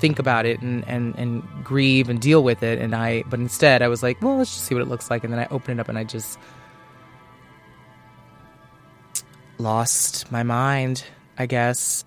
think 0.00 0.18
about 0.18 0.44
it 0.46 0.60
and, 0.60 0.86
and, 0.86 1.14
and 1.16 1.42
grieve 1.64 2.08
and 2.08 2.20
deal 2.20 2.42
with 2.42 2.62
it. 2.62 2.78
And 2.78 2.94
I, 2.94 3.22
but 3.28 3.40
instead, 3.40 3.82
I 3.82 3.88
was 3.88 4.02
like, 4.02 4.20
well, 4.20 4.36
let's 4.36 4.52
just 4.52 4.64
see 4.64 4.74
what 4.74 4.82
it 4.82 4.88
looks 4.88 5.10
like. 5.10 5.24
And 5.24 5.32
then 5.32 5.40
I 5.40 5.46
opened 5.46 5.78
it 5.78 5.80
up 5.80 5.88
and 5.88 5.98
I 5.98 6.04
just 6.04 6.38
lost 9.58 10.30
my 10.30 10.42
mind, 10.42 11.04
I 11.38 11.46
guess. 11.46 12.04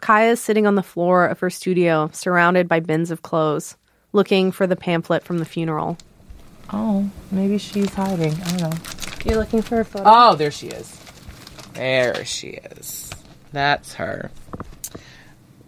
Qya 0.00 0.32
is 0.32 0.40
sitting 0.40 0.66
on 0.66 0.76
the 0.76 0.82
floor 0.82 1.26
of 1.26 1.40
her 1.40 1.50
studio, 1.50 2.08
surrounded 2.12 2.68
by 2.68 2.80
bins 2.80 3.10
of 3.10 3.22
clothes, 3.22 3.76
looking 4.12 4.52
for 4.52 4.66
the 4.66 4.76
pamphlet 4.76 5.24
from 5.24 5.38
the 5.38 5.44
funeral. 5.44 5.98
Oh, 6.70 7.10
maybe 7.30 7.58
she's 7.58 7.94
hiding. 7.94 8.34
I 8.34 8.56
don't 8.56 8.70
know. 8.70 8.76
You're 9.24 9.36
looking 9.38 9.62
for 9.62 9.80
a 9.80 9.84
photo? 9.84 10.04
Oh, 10.06 10.34
there 10.34 10.50
she 10.50 10.68
is. 10.68 10.94
There 11.74 12.24
she 12.24 12.48
is. 12.48 13.10
That's 13.52 13.94
her. 13.94 14.30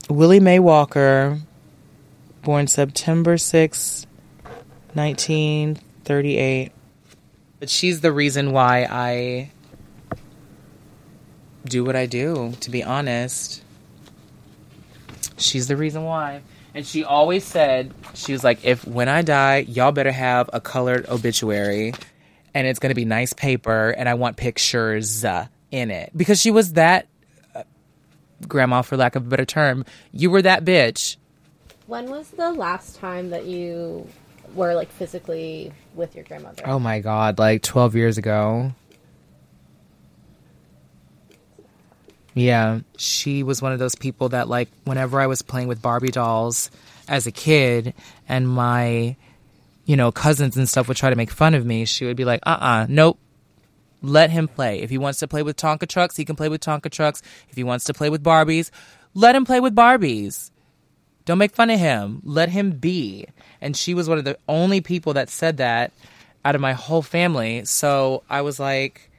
Willie 0.09 0.41
Mae 0.41 0.59
Walker, 0.59 1.39
born 2.43 2.67
September 2.67 3.39
6, 3.39 4.07
1938. 4.95 6.73
But 7.61 7.71
she's 7.71 8.01
the 8.01 8.13
reason 8.13 8.53
why 8.53 8.87
I 8.91 9.53
do 11.65 11.85
what 11.85 11.97
I 11.97 12.07
do, 12.07 12.55
to 12.61 12.71
be 12.71 12.83
honest. 12.83 13.63
She's 15.37 15.69
the 15.69 15.77
reason 15.77 16.05
why. 16.05 16.43
And 16.75 16.87
she 16.87 17.05
always 17.05 17.45
said, 17.45 17.93
she 18.15 18.33
was 18.33 18.45
like, 18.45 18.65
if 18.65 18.87
when 18.87 19.09
I 19.09 19.23
die, 19.23 19.59
y'all 19.59 19.93
better 19.93 20.13
have 20.13 20.51
a 20.53 20.61
colored 20.61 21.09
obituary 21.09 21.95
and 22.55 22.67
it's 22.67 22.79
going 22.79 22.91
to 22.91 22.95
be 22.95 23.05
nice 23.05 23.33
paper 23.33 23.91
and 23.91 24.09
I 24.09 24.15
want 24.15 24.37
pictures 24.37 25.25
uh, 25.25 25.47
in 25.71 25.91
it. 25.91 26.13
Because 26.17 26.41
she 26.41 26.51
was 26.51 26.75
that 26.75 27.09
uh, 27.55 27.63
grandma, 28.47 28.83
for 28.83 28.97
lack 28.97 29.17
of 29.17 29.27
a 29.27 29.29
better 29.29 29.45
term. 29.45 29.85
You 30.13 30.31
were 30.31 30.43
that 30.43 30.65
bitch. 30.65 31.17
When 31.87 32.09
was 32.09 32.31
the 32.31 32.53
last 32.53 32.97
time 32.97 33.31
that 33.31 33.47
you 33.47 34.07
were 34.55 34.75
like 34.75 34.91
physically 34.91 35.73
with 35.95 36.15
your 36.15 36.25
grandmother? 36.25 36.63
Oh 36.67 36.79
my 36.79 37.01
God, 37.01 37.39
like 37.39 37.63
12 37.63 37.97
years 37.97 38.19
ago. 38.19 38.73
Yeah, 42.35 42.81
she 42.97 43.43
was 43.43 43.61
one 43.61 43.73
of 43.73 43.79
those 43.79 43.95
people 43.95 44.31
that, 44.31 44.49
like, 44.49 44.69
whenever 44.85 45.21
I 45.21 45.27
was 45.27 45.43
playing 45.43 45.69
with 45.69 45.83
Barbie 45.83 46.11
dolls 46.11 46.71
as 47.09 47.27
a 47.27 47.33
kid 47.33 47.93
and 48.29 48.49
my, 48.49 49.17
you 49.85 49.97
know, 49.97 50.13
cousins 50.13 50.57
and 50.57 50.69
stuff 50.69 50.87
would 50.89 50.97
try 50.97 51.11
to 51.11 51.17
make 51.17 51.31
fun 51.31 51.55
of 51.55 51.67
me, 51.67 51.85
she 51.85 52.07
would 52.07 52.17
be 52.17 52.25
like, 52.25 52.41
uh 52.45 52.59
uh 52.61 52.87
nope. 52.89 53.19
Let 54.03 54.31
him 54.31 54.49
play. 54.49 54.81
If 54.81 54.89
he 54.89 54.97
wants 54.97 55.19
to 55.19 55.29
play 55.29 55.43
with 55.43 55.57
Tonka 55.57 55.87
trucks, 55.87 56.17
he 56.17 56.25
can 56.25 56.37
play 56.37 56.49
with 56.49 56.63
Tonka 56.63 56.91
trucks. 56.91 57.21
If 57.51 57.57
he 57.57 57.65
wants 57.65 57.85
to 57.85 57.95
play 57.95 58.09
with 58.09 58.23
Barbies, 58.23 58.71
let 59.13 59.35
him 59.35 59.45
play 59.45 59.61
with 59.61 59.75
Barbies. 59.75 60.51
Don't 61.27 61.37
make 61.39 61.55
fun 61.55 61.69
of 61.69 61.79
him. 61.79 62.23
Let 62.25 62.49
him 62.49 62.71
be. 62.71 63.27
And 63.61 63.77
she 63.77 63.93
was 63.93 64.09
one 64.09 64.19
of 64.19 64.25
the 64.25 64.39
only 64.49 64.81
people 64.81 65.15
that 65.15 65.29
said 65.29 65.59
that 65.59 65.93
out 66.45 66.55
of 66.55 66.61
my 66.63 66.73
whole 66.73 67.03
family. 67.03 67.65
So 67.67 68.23
I 68.31 68.41
was 68.41 68.59
like, 68.59 69.10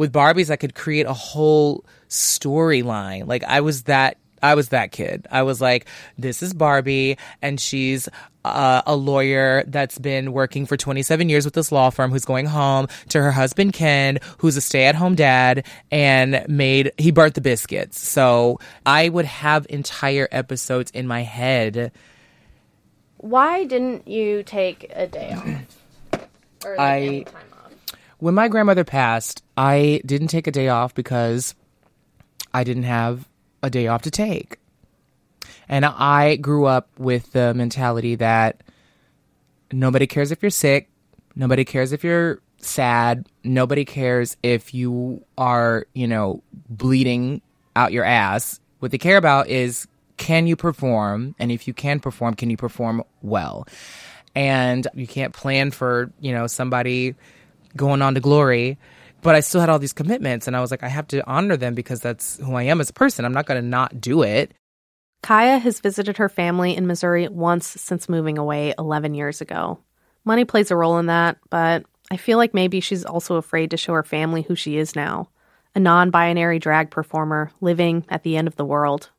with 0.00 0.14
Barbies, 0.14 0.48
I 0.48 0.56
could 0.56 0.74
create 0.74 1.04
a 1.04 1.12
whole 1.12 1.84
storyline. 2.08 3.26
Like 3.26 3.44
I 3.44 3.60
was 3.60 3.82
that 3.82 4.16
I 4.42 4.54
was 4.54 4.70
that 4.70 4.92
kid. 4.92 5.28
I 5.30 5.42
was 5.42 5.60
like, 5.60 5.86
this 6.16 6.42
is 6.42 6.54
Barbie, 6.54 7.18
and 7.42 7.60
she's 7.60 8.08
uh, 8.42 8.80
a 8.86 8.96
lawyer 8.96 9.62
that's 9.66 9.98
been 9.98 10.32
working 10.32 10.64
for 10.64 10.78
27 10.78 11.28
years 11.28 11.44
with 11.44 11.52
this 11.52 11.70
law 11.70 11.90
firm 11.90 12.10
who's 12.10 12.24
going 12.24 12.46
home 12.46 12.88
to 13.10 13.20
her 13.20 13.30
husband 13.30 13.74
Ken, 13.74 14.18
who's 14.38 14.56
a 14.56 14.62
stay 14.62 14.86
at 14.86 14.94
home 14.94 15.16
dad 15.16 15.66
and 15.90 16.46
made, 16.48 16.92
he 16.96 17.10
burnt 17.10 17.34
the 17.34 17.42
biscuits. 17.42 18.00
So 18.00 18.58
I 18.86 19.10
would 19.10 19.26
have 19.26 19.66
entire 19.68 20.28
episodes 20.32 20.90
in 20.92 21.06
my 21.06 21.24
head. 21.24 21.92
Why 23.18 23.64
didn't 23.64 24.08
you 24.08 24.44
take 24.44 24.90
a 24.94 25.06
day 25.06 25.34
off? 25.34 25.76
Or 26.62 26.76
like, 26.76 26.80
I, 26.80 26.98
any 26.98 27.24
time 27.24 27.42
off? 27.52 27.96
when 28.18 28.34
my 28.34 28.48
grandmother 28.48 28.84
passed, 28.84 29.42
I 29.60 30.00
didn't 30.06 30.28
take 30.28 30.46
a 30.46 30.50
day 30.50 30.68
off 30.68 30.94
because 30.94 31.54
I 32.54 32.64
didn't 32.64 32.84
have 32.84 33.28
a 33.62 33.68
day 33.68 33.88
off 33.88 34.00
to 34.02 34.10
take. 34.10 34.56
And 35.68 35.84
I 35.84 36.36
grew 36.36 36.64
up 36.64 36.88
with 36.96 37.32
the 37.32 37.52
mentality 37.52 38.14
that 38.14 38.62
nobody 39.70 40.06
cares 40.06 40.32
if 40.32 40.42
you're 40.42 40.48
sick, 40.48 40.88
nobody 41.36 41.66
cares 41.66 41.92
if 41.92 42.02
you're 42.02 42.40
sad, 42.56 43.28
nobody 43.44 43.84
cares 43.84 44.38
if 44.42 44.72
you 44.72 45.22
are, 45.36 45.86
you 45.92 46.08
know, 46.08 46.42
bleeding 46.70 47.42
out 47.76 47.92
your 47.92 48.04
ass. 48.04 48.60
What 48.78 48.92
they 48.92 48.98
care 48.98 49.18
about 49.18 49.48
is 49.48 49.86
can 50.16 50.46
you 50.46 50.56
perform? 50.56 51.34
And 51.38 51.52
if 51.52 51.68
you 51.68 51.74
can 51.74 52.00
perform, 52.00 52.32
can 52.32 52.48
you 52.48 52.56
perform 52.56 53.04
well? 53.20 53.68
And 54.34 54.88
you 54.94 55.06
can't 55.06 55.34
plan 55.34 55.70
for, 55.70 56.10
you 56.18 56.32
know, 56.32 56.46
somebody 56.46 57.14
going 57.76 58.00
on 58.00 58.14
to 58.14 58.20
glory. 58.20 58.78
But 59.22 59.34
I 59.34 59.40
still 59.40 59.60
had 59.60 59.68
all 59.68 59.78
these 59.78 59.92
commitments, 59.92 60.46
and 60.46 60.56
I 60.56 60.60
was 60.60 60.70
like, 60.70 60.82
I 60.82 60.88
have 60.88 61.06
to 61.08 61.26
honor 61.28 61.56
them 61.56 61.74
because 61.74 62.00
that's 62.00 62.38
who 62.38 62.54
I 62.54 62.64
am 62.64 62.80
as 62.80 62.90
a 62.90 62.94
person. 62.94 63.24
I'm 63.24 63.34
not 63.34 63.46
going 63.46 63.60
to 63.60 63.66
not 63.66 64.00
do 64.00 64.22
it. 64.22 64.52
Qya 65.22 65.60
has 65.60 65.80
visited 65.80 66.16
her 66.16 66.28
family 66.28 66.74
in 66.74 66.86
Missouri 66.86 67.28
once 67.28 67.66
since 67.66 68.08
moving 68.08 68.38
away 68.38 68.74
11 68.78 69.14
years 69.14 69.40
ago. 69.40 69.78
Money 70.24 70.44
plays 70.44 70.70
a 70.70 70.76
role 70.76 70.98
in 70.98 71.06
that, 71.06 71.36
but 71.50 71.84
I 72.10 72.16
feel 72.16 72.38
like 72.38 72.54
maybe 72.54 72.80
she's 72.80 73.04
also 73.04 73.36
afraid 73.36 73.70
to 73.70 73.76
show 73.76 73.92
her 73.92 74.02
family 74.02 74.42
who 74.42 74.54
she 74.54 74.78
is 74.78 74.96
now 74.96 75.28
a 75.74 75.80
non 75.80 76.10
binary 76.10 76.58
drag 76.58 76.90
performer 76.90 77.52
living 77.60 78.04
at 78.08 78.22
the 78.22 78.36
end 78.36 78.48
of 78.48 78.56
the 78.56 78.64
world. 78.64 79.10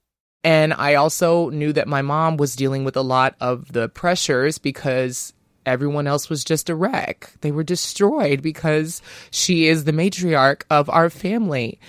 And 0.44 0.74
I 0.74 0.96
also 0.96 1.50
knew 1.50 1.72
that 1.74 1.88
my 1.88 2.02
mom 2.02 2.38
was 2.38 2.56
dealing 2.56 2.84
with 2.84 2.98
a 2.98 3.02
lot 3.02 3.36
of 3.40 3.72
the 3.72 3.90
pressures 3.90 4.58
because 4.58 5.34
everyone 5.66 6.08
else 6.08 6.30
was 6.30 6.44
just 6.44 6.70
a 6.70 6.76
wreck. 6.76 7.34
They 7.42 7.52
were 7.52 7.64
destroyed 7.64 8.42
because 8.42 9.02
she 9.32 9.68
is 9.68 9.84
the 9.84 9.92
matriarch 9.92 10.64
of 10.70 10.90
our 10.90 11.10
family. 11.10 11.80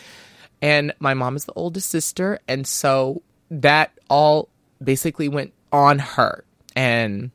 And 0.61 0.93
my 0.99 1.15
mom 1.15 1.37
is 1.37 1.45
the 1.45 1.53
oldest 1.55 1.91
sister. 1.91 2.39
And 2.47 2.67
so 2.67 3.23
that 3.51 3.93
all 4.09 4.49
basically 4.83 5.29
went 5.29 5.53
on 5.73 5.99
her. 5.99 6.45
And 6.77 7.31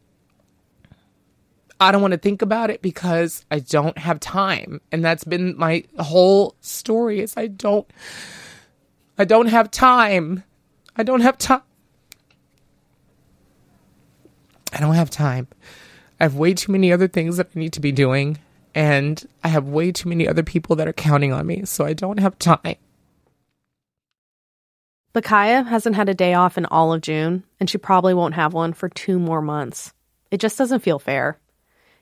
I 1.79 1.91
don't 1.91 2.01
want 2.01 2.13
to 2.13 2.17
think 2.17 2.41
about 2.41 2.69
it 2.69 2.81
because 2.81 3.45
I 3.51 3.59
don't 3.59 3.97
have 3.97 4.19
time. 4.19 4.81
And 4.91 5.03
that's 5.03 5.23
been 5.23 5.57
my 5.57 5.83
whole 5.99 6.55
story 6.61 7.19
is 7.19 7.35
I 7.37 7.47
don't 7.47 7.87
I 9.17 9.25
don't 9.25 9.47
have 9.47 9.71
time. 9.71 10.43
I 10.95 11.03
don't 11.03 11.21
have 11.21 11.37
time. 11.37 11.61
I 14.73 14.79
don't 14.79 14.95
have 14.95 15.09
time. 15.09 15.47
I 16.19 16.23
have 16.23 16.35
way 16.35 16.53
too 16.53 16.71
many 16.71 16.91
other 16.91 17.07
things 17.07 17.37
that 17.37 17.49
I 17.55 17.59
need 17.59 17.73
to 17.73 17.81
be 17.81 17.91
doing, 17.91 18.39
and 18.73 19.23
I 19.43 19.49
have 19.49 19.65
way 19.67 19.91
too 19.91 20.09
many 20.09 20.27
other 20.27 20.43
people 20.43 20.75
that 20.77 20.87
are 20.87 20.93
counting 20.93 21.31
on 21.31 21.45
me, 21.45 21.65
so 21.65 21.85
I 21.85 21.93
don't 21.93 22.19
have 22.19 22.39
time. 22.39 22.75
But 25.13 25.23
Qya 25.23 25.67
hasn't 25.67 25.95
had 25.95 26.09
a 26.09 26.13
day 26.13 26.33
off 26.33 26.57
in 26.57 26.65
all 26.65 26.93
of 26.93 27.01
June, 27.01 27.43
and 27.59 27.69
she 27.69 27.77
probably 27.77 28.13
won't 28.13 28.35
have 28.35 28.53
one 28.53 28.73
for 28.73 28.89
two 28.89 29.19
more 29.19 29.41
months. 29.41 29.93
It 30.29 30.39
just 30.39 30.57
doesn't 30.57 30.81
feel 30.81 30.99
fair. 30.99 31.39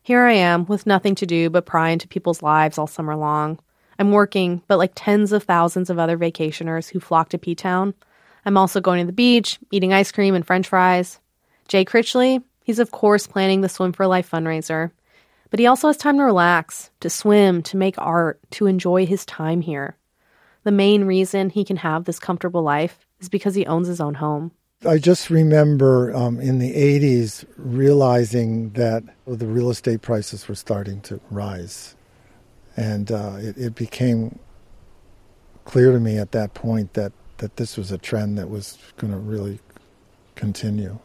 Here 0.02 0.24
I 0.24 0.34
am 0.34 0.66
with 0.66 0.86
nothing 0.86 1.16
to 1.16 1.26
do 1.26 1.50
but 1.50 1.66
pry 1.66 1.90
into 1.90 2.08
people's 2.08 2.42
lives 2.42 2.78
all 2.78 2.88
summer 2.88 3.16
long. 3.16 3.60
I'm 3.98 4.12
working, 4.12 4.62
but 4.68 4.78
like 4.78 4.92
tens 4.96 5.32
of 5.32 5.44
thousands 5.44 5.90
of 5.90 5.98
other 5.98 6.18
vacationers 6.18 6.90
who 6.90 7.00
flock 7.00 7.30
to 7.30 7.38
P 7.38 7.56
Town, 7.56 7.94
I'm 8.46 8.58
also 8.58 8.80
going 8.80 9.00
to 9.00 9.08
the 9.08 9.14
beach, 9.14 9.60
eating 9.72 9.94
ice 9.94 10.12
cream 10.12 10.36
and 10.36 10.46
french 10.46 10.68
fries. 10.68 11.20
Jay 11.68 11.84
Critchley, 11.84 12.44
he's 12.66 12.80
of 12.80 12.92
course 12.92 13.26
planning 13.26 13.62
the 13.62 13.70
Swim 13.70 13.94
for 13.94 14.06
Life 14.06 14.30
fundraiser, 14.30 14.92
but 15.50 15.60
he 15.60 15.68
also 15.68 15.88
has 15.88 15.96
time 15.96 16.18
to 16.18 16.24
relax, 16.24 16.90
to 17.00 17.10
swim, 17.10 17.62
to 17.64 17.78
make 17.78 17.96
art, 17.98 18.42
to 18.52 18.66
enjoy 18.66 19.06
his 19.06 19.26
time 19.26 19.62
here. 19.62 19.96
The 20.64 20.72
main 20.72 21.06
reason 21.06 21.50
he 21.50 21.64
can 21.64 21.78
have 21.78 22.04
this 22.04 22.20
comfortable 22.20 22.64
life 22.64 23.06
is 23.22 23.30
because 23.30 23.56
he 23.56 23.66
owns 23.66 23.88
his 23.88 24.02
own 24.02 24.16
home. 24.16 24.52
I 24.86 24.98
just 24.98 25.30
remember 25.30 26.14
um, 26.16 26.40
in 26.40 26.60
the 26.60 26.74
80s 26.74 27.46
realizing 27.58 28.72
that 28.72 29.04
the 29.26 29.48
real 29.48 29.70
estate 29.70 30.02
prices 30.02 30.48
were 30.48 30.56
starting 30.56 31.02
to 31.02 31.20
rise. 31.32 31.96
And 32.76 33.12
uh, 33.12 33.38
it, 33.40 33.58
it 33.58 33.76
became 33.76 34.40
clear 35.64 35.92
to 35.92 36.00
me 36.00 36.18
at 36.18 36.34
that 36.34 36.54
point 36.54 36.94
that, 36.94 37.14
that 37.38 37.56
this 37.56 37.78
was 37.78 37.92
a 37.92 37.98
trend 37.98 38.38
that 38.38 38.50
was 38.50 38.78
going 38.98 39.14
to 39.14 39.20
really 39.20 39.60
continue. 40.36 41.00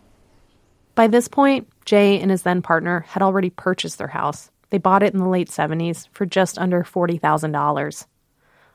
By 0.94 1.06
this 1.06 1.28
point, 1.28 1.68
Jay 1.84 2.20
and 2.20 2.30
his 2.30 2.42
then 2.42 2.62
partner 2.62 3.00
had 3.08 3.22
already 3.22 3.50
purchased 3.50 3.98
their 3.98 4.08
house. 4.08 4.50
They 4.70 4.78
bought 4.78 5.02
it 5.02 5.12
in 5.12 5.20
the 5.20 5.28
late 5.28 5.48
70s 5.48 6.08
for 6.12 6.26
just 6.26 6.58
under 6.58 6.84
$40,000. 6.84 8.06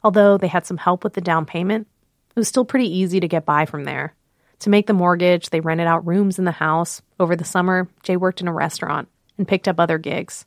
Although 0.04 0.38
they 0.38 0.48
had 0.48 0.66
some 0.66 0.78
help 0.78 1.04
with 1.04 1.14
the 1.14 1.22
down 1.22 1.46
payment, 1.46 1.88
it 2.36 2.40
was 2.40 2.48
still 2.48 2.66
pretty 2.66 2.88
easy 2.98 3.20
to 3.20 3.28
get 3.28 3.46
by 3.46 3.66
from 3.66 3.86
there. 3.86 4.14
To 4.60 4.70
make 4.70 4.88
the 4.88 4.94
mortgage, 4.94 5.50
they 5.50 5.60
rented 5.60 5.88
out 5.88 6.06
rooms 6.06 6.40
in 6.40 6.46
the 6.46 6.52
house. 6.52 7.02
Over 7.20 7.36
the 7.36 7.46
summer, 7.46 7.88
Jay 8.04 8.18
worked 8.18 8.42
in 8.42 8.48
a 8.48 8.54
restaurant 8.54 9.08
and 9.38 9.48
picked 9.48 9.68
up 9.68 9.80
other 9.80 9.98
gigs. 9.98 10.46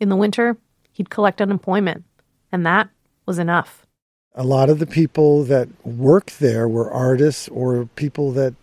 In 0.00 0.08
the 0.08 0.16
winter, 0.16 0.56
he'd 0.92 1.10
collect 1.10 1.40
unemployment, 1.40 2.04
and 2.52 2.64
that 2.66 2.88
was 3.26 3.38
enough. 3.38 3.86
A 4.34 4.44
lot 4.44 4.70
of 4.70 4.78
the 4.78 4.86
people 4.86 5.44
that 5.44 5.68
worked 5.84 6.38
there 6.38 6.68
were 6.68 6.90
artists 6.90 7.48
or 7.48 7.86
people 7.96 8.32
that, 8.32 8.54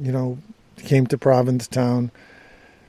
you 0.00 0.10
know, 0.10 0.38
came 0.84 1.06
to 1.08 1.18
Provincetown 1.18 2.10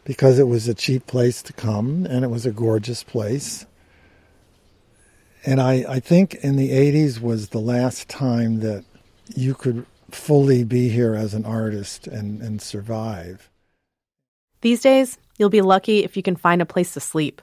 because 0.03 0.39
it 0.39 0.47
was 0.47 0.67
a 0.67 0.73
cheap 0.73 1.05
place 1.05 1.41
to 1.43 1.53
come 1.53 2.05
and 2.05 2.23
it 2.23 2.29
was 2.29 2.45
a 2.45 2.51
gorgeous 2.51 3.03
place. 3.03 3.65
And 5.45 5.61
I, 5.61 5.85
I 5.87 5.99
think 5.99 6.35
in 6.35 6.55
the 6.55 6.71
80s 6.71 7.21
was 7.21 7.49
the 7.49 7.59
last 7.59 8.09
time 8.09 8.59
that 8.61 8.83
you 9.35 9.53
could 9.53 9.85
fully 10.11 10.63
be 10.63 10.89
here 10.89 11.13
as 11.13 11.33
an 11.33 11.45
artist 11.45 12.07
and, 12.07 12.41
and 12.41 12.61
survive. 12.61 13.49
These 14.61 14.81
days, 14.81 15.17
you'll 15.37 15.49
be 15.49 15.61
lucky 15.61 16.03
if 16.03 16.17
you 16.17 16.23
can 16.23 16.35
find 16.35 16.61
a 16.61 16.65
place 16.65 16.93
to 16.93 16.99
sleep. 16.99 17.41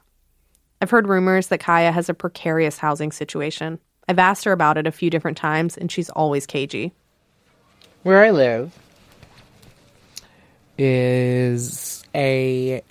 I've 0.80 0.90
heard 0.90 1.06
rumors 1.06 1.46
that 1.48 1.60
Qya 1.60 1.92
has 1.92 2.08
a 2.08 2.14
precarious 2.14 2.78
housing 2.78 3.12
situation. 3.12 3.78
I've 4.08 4.18
asked 4.18 4.44
her 4.44 4.52
about 4.52 4.76
it 4.76 4.86
a 4.86 4.92
few 4.92 5.08
different 5.08 5.38
times, 5.38 5.76
and 5.78 5.90
she's 5.90 6.10
always 6.10 6.46
cagey. 6.46 6.92
Where 8.02 8.24
I 8.24 8.30
live 8.30 8.78
is 10.78 12.04
a 12.14 12.82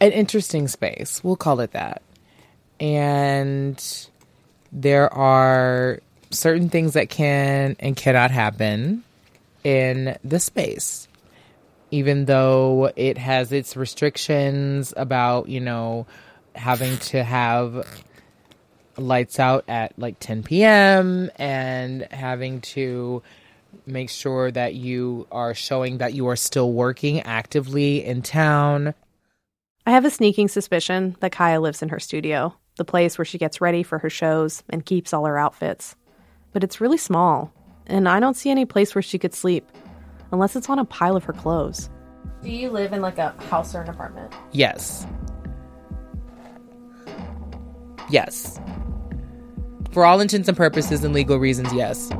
an 0.00 0.12
interesting 0.12 0.68
space. 0.68 1.22
We'll 1.22 1.36
call 1.36 1.60
it 1.60 1.72
that. 1.72 2.02
And 2.80 3.82
there 4.72 5.12
are 5.12 6.00
certain 6.30 6.68
things 6.68 6.94
that 6.94 7.08
can 7.08 7.76
and 7.78 7.96
cannot 7.96 8.30
happen 8.30 9.04
in 9.62 10.16
this 10.24 10.44
space. 10.44 11.08
Even 11.90 12.24
though 12.24 12.90
it 12.96 13.18
has 13.18 13.52
its 13.52 13.76
restrictions 13.76 14.92
about, 14.96 15.48
you 15.48 15.60
know, 15.60 16.06
having 16.56 16.98
to 16.98 17.22
have 17.22 17.86
lights 18.96 19.38
out 19.38 19.64
at 19.68 19.96
like 19.98 20.18
10 20.18 20.42
p.m. 20.42 21.30
and 21.36 22.02
having 22.10 22.60
to 22.60 23.22
make 23.86 24.10
sure 24.10 24.50
that 24.50 24.74
you 24.74 25.26
are 25.30 25.54
showing 25.54 25.98
that 25.98 26.14
you 26.14 26.26
are 26.28 26.36
still 26.36 26.72
working 26.72 27.20
actively 27.20 28.04
in 28.04 28.22
town. 28.22 28.94
I 29.86 29.90
have 29.90 30.04
a 30.04 30.10
sneaking 30.10 30.48
suspicion 30.48 31.16
that 31.20 31.32
Qya 31.32 31.60
lives 31.60 31.82
in 31.82 31.90
her 31.90 32.00
studio, 32.00 32.54
the 32.76 32.84
place 32.84 33.18
where 33.18 33.24
she 33.24 33.38
gets 33.38 33.60
ready 33.60 33.82
for 33.82 33.98
her 33.98 34.10
shows 34.10 34.62
and 34.70 34.86
keeps 34.86 35.12
all 35.12 35.26
her 35.26 35.38
outfits. 35.38 35.96
But 36.52 36.64
it's 36.64 36.80
really 36.80 36.96
small, 36.96 37.52
and 37.86 38.08
I 38.08 38.20
don't 38.20 38.36
see 38.36 38.50
any 38.50 38.64
place 38.64 38.94
where 38.94 39.02
she 39.02 39.18
could 39.18 39.34
sleep, 39.34 39.70
unless 40.32 40.56
it's 40.56 40.70
on 40.70 40.78
a 40.78 40.84
pile 40.84 41.16
of 41.16 41.24
her 41.24 41.32
clothes. 41.32 41.90
Do 42.42 42.50
you 42.50 42.70
live 42.70 42.92
in 42.92 43.02
like 43.02 43.18
a 43.18 43.30
house 43.50 43.74
or 43.74 43.82
an 43.82 43.90
apartment? 43.90 44.32
Yes. 44.52 45.06
Yes. 48.08 48.58
For 49.92 50.04
all 50.04 50.20
intents 50.20 50.48
and 50.48 50.56
purposes 50.56 51.04
and 51.04 51.14
legal 51.14 51.38
reasons, 51.38 51.72
yes. 51.72 52.10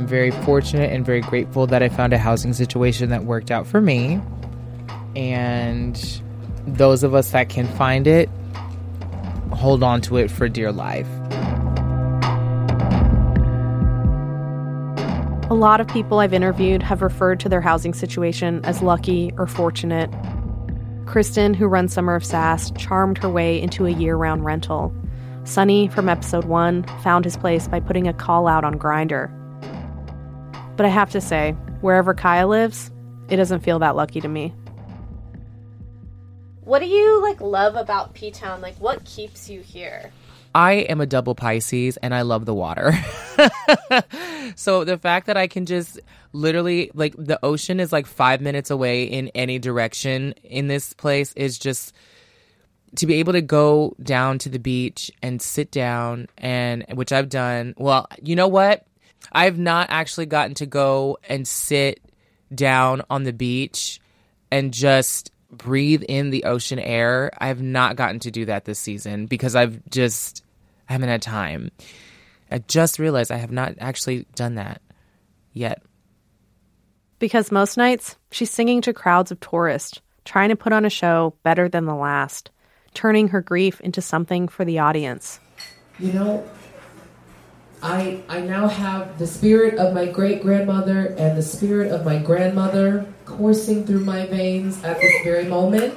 I'm 0.00 0.06
very 0.06 0.30
fortunate 0.30 0.90
and 0.90 1.04
very 1.04 1.20
grateful 1.20 1.66
that 1.66 1.82
I 1.82 1.90
found 1.90 2.14
a 2.14 2.18
housing 2.18 2.54
situation 2.54 3.10
that 3.10 3.24
worked 3.24 3.50
out 3.50 3.66
for 3.66 3.82
me. 3.82 4.18
And 5.14 6.22
those 6.66 7.02
of 7.02 7.14
us 7.14 7.32
that 7.32 7.50
can 7.50 7.68
find 7.76 8.06
it, 8.06 8.30
hold 9.52 9.82
on 9.82 10.00
to 10.00 10.16
it 10.16 10.30
for 10.30 10.48
dear 10.48 10.72
life. 10.72 11.06
A 15.50 15.54
lot 15.54 15.82
of 15.82 15.88
people 15.88 16.20
I've 16.20 16.32
interviewed 16.32 16.82
have 16.82 17.02
referred 17.02 17.38
to 17.40 17.50
their 17.50 17.60
housing 17.60 17.92
situation 17.92 18.64
as 18.64 18.80
lucky 18.80 19.34
or 19.36 19.46
fortunate. 19.46 20.08
Kristen, 21.04 21.52
who 21.52 21.66
runs 21.66 21.92
Summer 21.92 22.14
of 22.14 22.24
Sass, 22.24 22.70
charmed 22.70 23.18
her 23.18 23.28
way 23.28 23.60
into 23.60 23.84
a 23.84 23.90
year 23.90 24.16
round 24.16 24.46
rental. 24.46 24.94
Sonny 25.44 25.88
from 25.88 26.08
episode 26.08 26.46
one 26.46 26.84
found 27.02 27.26
his 27.26 27.36
place 27.36 27.68
by 27.68 27.80
putting 27.80 28.08
a 28.08 28.14
call 28.14 28.48
out 28.48 28.64
on 28.64 28.78
Grindr. 28.78 29.30
But 30.80 30.86
I 30.86 30.92
have 30.92 31.10
to 31.10 31.20
say, 31.20 31.52
wherever 31.82 32.14
Qya 32.14 32.48
lives, 32.48 32.90
it 33.28 33.36
doesn't 33.36 33.60
feel 33.60 33.80
that 33.80 33.96
lucky 33.96 34.18
to 34.22 34.28
me. 34.28 34.54
What 36.62 36.78
do 36.78 36.86
you 36.86 37.20
like 37.20 37.38
love 37.42 37.76
about 37.76 38.14
P 38.14 38.30
Town? 38.30 38.62
Like 38.62 38.76
what 38.76 39.04
keeps 39.04 39.50
you 39.50 39.60
here? 39.60 40.10
I 40.54 40.72
am 40.72 41.02
a 41.02 41.04
double 41.04 41.34
Pisces 41.34 41.98
and 41.98 42.14
I 42.14 42.22
love 42.22 42.46
the 42.46 42.54
water. 42.54 42.92
so 44.56 44.84
the 44.84 44.96
fact 44.96 45.26
that 45.26 45.36
I 45.36 45.48
can 45.48 45.66
just 45.66 46.00
literally 46.32 46.90
like 46.94 47.14
the 47.18 47.38
ocean 47.42 47.78
is 47.78 47.92
like 47.92 48.06
5 48.06 48.40
minutes 48.40 48.70
away 48.70 49.02
in 49.02 49.28
any 49.34 49.58
direction 49.58 50.32
in 50.44 50.68
this 50.68 50.94
place 50.94 51.34
is 51.34 51.58
just 51.58 51.92
to 52.96 53.06
be 53.06 53.16
able 53.16 53.34
to 53.34 53.42
go 53.42 53.94
down 54.02 54.38
to 54.38 54.48
the 54.48 54.58
beach 54.58 55.10
and 55.20 55.42
sit 55.42 55.70
down 55.70 56.26
and 56.38 56.86
which 56.94 57.12
I've 57.12 57.28
done. 57.28 57.74
Well, 57.76 58.08
you 58.22 58.34
know 58.34 58.48
what? 58.48 58.86
I've 59.32 59.58
not 59.58 59.88
actually 59.90 60.26
gotten 60.26 60.54
to 60.54 60.66
go 60.66 61.18
and 61.28 61.46
sit 61.46 62.00
down 62.54 63.02
on 63.10 63.22
the 63.24 63.32
beach 63.32 64.00
and 64.50 64.72
just 64.72 65.32
breathe 65.50 66.02
in 66.08 66.30
the 66.30 66.44
ocean 66.44 66.78
air. 66.78 67.30
I 67.38 67.48
have 67.48 67.62
not 67.62 67.96
gotten 67.96 68.20
to 68.20 68.30
do 68.30 68.46
that 68.46 68.64
this 68.64 68.78
season 68.78 69.26
because 69.26 69.54
I've 69.54 69.80
just 69.90 70.44
I 70.88 70.92
haven't 70.92 71.08
had 71.08 71.22
time. 71.22 71.70
I 72.50 72.58
just 72.58 72.98
realized 72.98 73.30
I 73.30 73.36
have 73.36 73.52
not 73.52 73.74
actually 73.78 74.26
done 74.34 74.56
that 74.56 74.82
yet. 75.52 75.82
Because 77.20 77.52
most 77.52 77.76
nights, 77.76 78.16
she's 78.32 78.50
singing 78.50 78.80
to 78.82 78.92
crowds 78.92 79.30
of 79.30 79.38
tourists, 79.40 80.00
trying 80.24 80.48
to 80.48 80.56
put 80.56 80.72
on 80.72 80.84
a 80.84 80.90
show 80.90 81.34
better 81.42 81.68
than 81.68 81.84
the 81.84 81.94
last, 81.94 82.50
turning 82.94 83.28
her 83.28 83.40
grief 83.40 83.80
into 83.82 84.00
something 84.00 84.48
for 84.48 84.64
the 84.64 84.78
audience. 84.78 85.38
You 85.98 86.12
know, 86.12 86.50
I 87.82 88.22
I 88.28 88.40
now 88.40 88.68
have 88.68 89.18
the 89.18 89.26
spirit 89.26 89.78
of 89.78 89.94
my 89.94 90.06
great 90.06 90.42
grandmother 90.42 91.14
and 91.18 91.36
the 91.36 91.42
spirit 91.42 91.90
of 91.90 92.04
my 92.04 92.18
grandmother 92.18 93.06
coursing 93.24 93.86
through 93.86 94.04
my 94.04 94.26
veins 94.26 94.82
at 94.84 95.00
this 95.00 95.12
very 95.24 95.44
moment. 95.44 95.94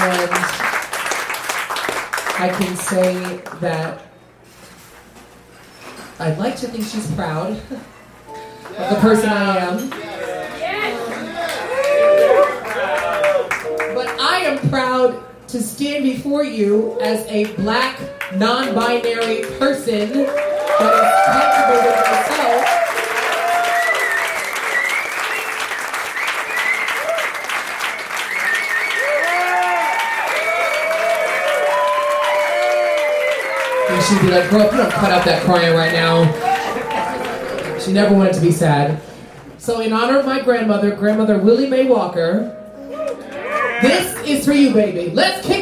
And 0.00 0.30
I 2.40 2.48
can 2.56 2.76
say 2.76 3.40
that 3.60 4.06
I'd 6.20 6.38
like 6.38 6.56
to 6.58 6.68
think 6.68 6.84
she's 6.84 7.10
proud 7.14 7.52
of 7.52 8.90
the 8.90 8.98
person 9.00 9.28
I 9.28 9.56
am. 9.58 9.90
But 13.94 14.08
I 14.20 14.40
am 14.44 14.70
proud 14.70 15.24
to 15.48 15.62
stand 15.62 16.04
before 16.04 16.44
you 16.44 16.98
as 17.00 17.26
a 17.26 17.52
black, 17.56 17.98
non 18.34 18.74
binary 18.74 19.40
person 19.58 20.12
that 20.12 20.94
is 20.94 21.10
comfortable 21.24 21.80
with 21.82 22.06
herself. 22.06 22.64
And 33.90 34.04
she'd 34.04 34.20
be 34.20 34.30
like, 34.30 34.50
girl, 34.50 34.64
you 34.64 34.76
don't 34.76 34.92
cut 34.92 35.10
out 35.10 35.24
that 35.24 35.42
crying 35.44 35.74
right 35.74 35.92
now. 35.92 36.26
She 37.78 37.92
never 37.92 38.14
wanted 38.14 38.34
to 38.34 38.40
be 38.40 38.52
sad. 38.52 39.00
So, 39.56 39.80
in 39.80 39.92
honor 39.92 40.18
of 40.18 40.26
my 40.26 40.40
grandmother, 40.40 40.94
grandmother 40.94 41.38
Willie 41.38 41.68
Mae 41.68 41.86
Walker, 41.86 42.54
this 43.80 44.14
is 44.26 44.44
for 44.44 44.52
you, 44.52 44.72
baby. 44.74 45.10
Let's 45.14 45.46
kick 45.46 45.57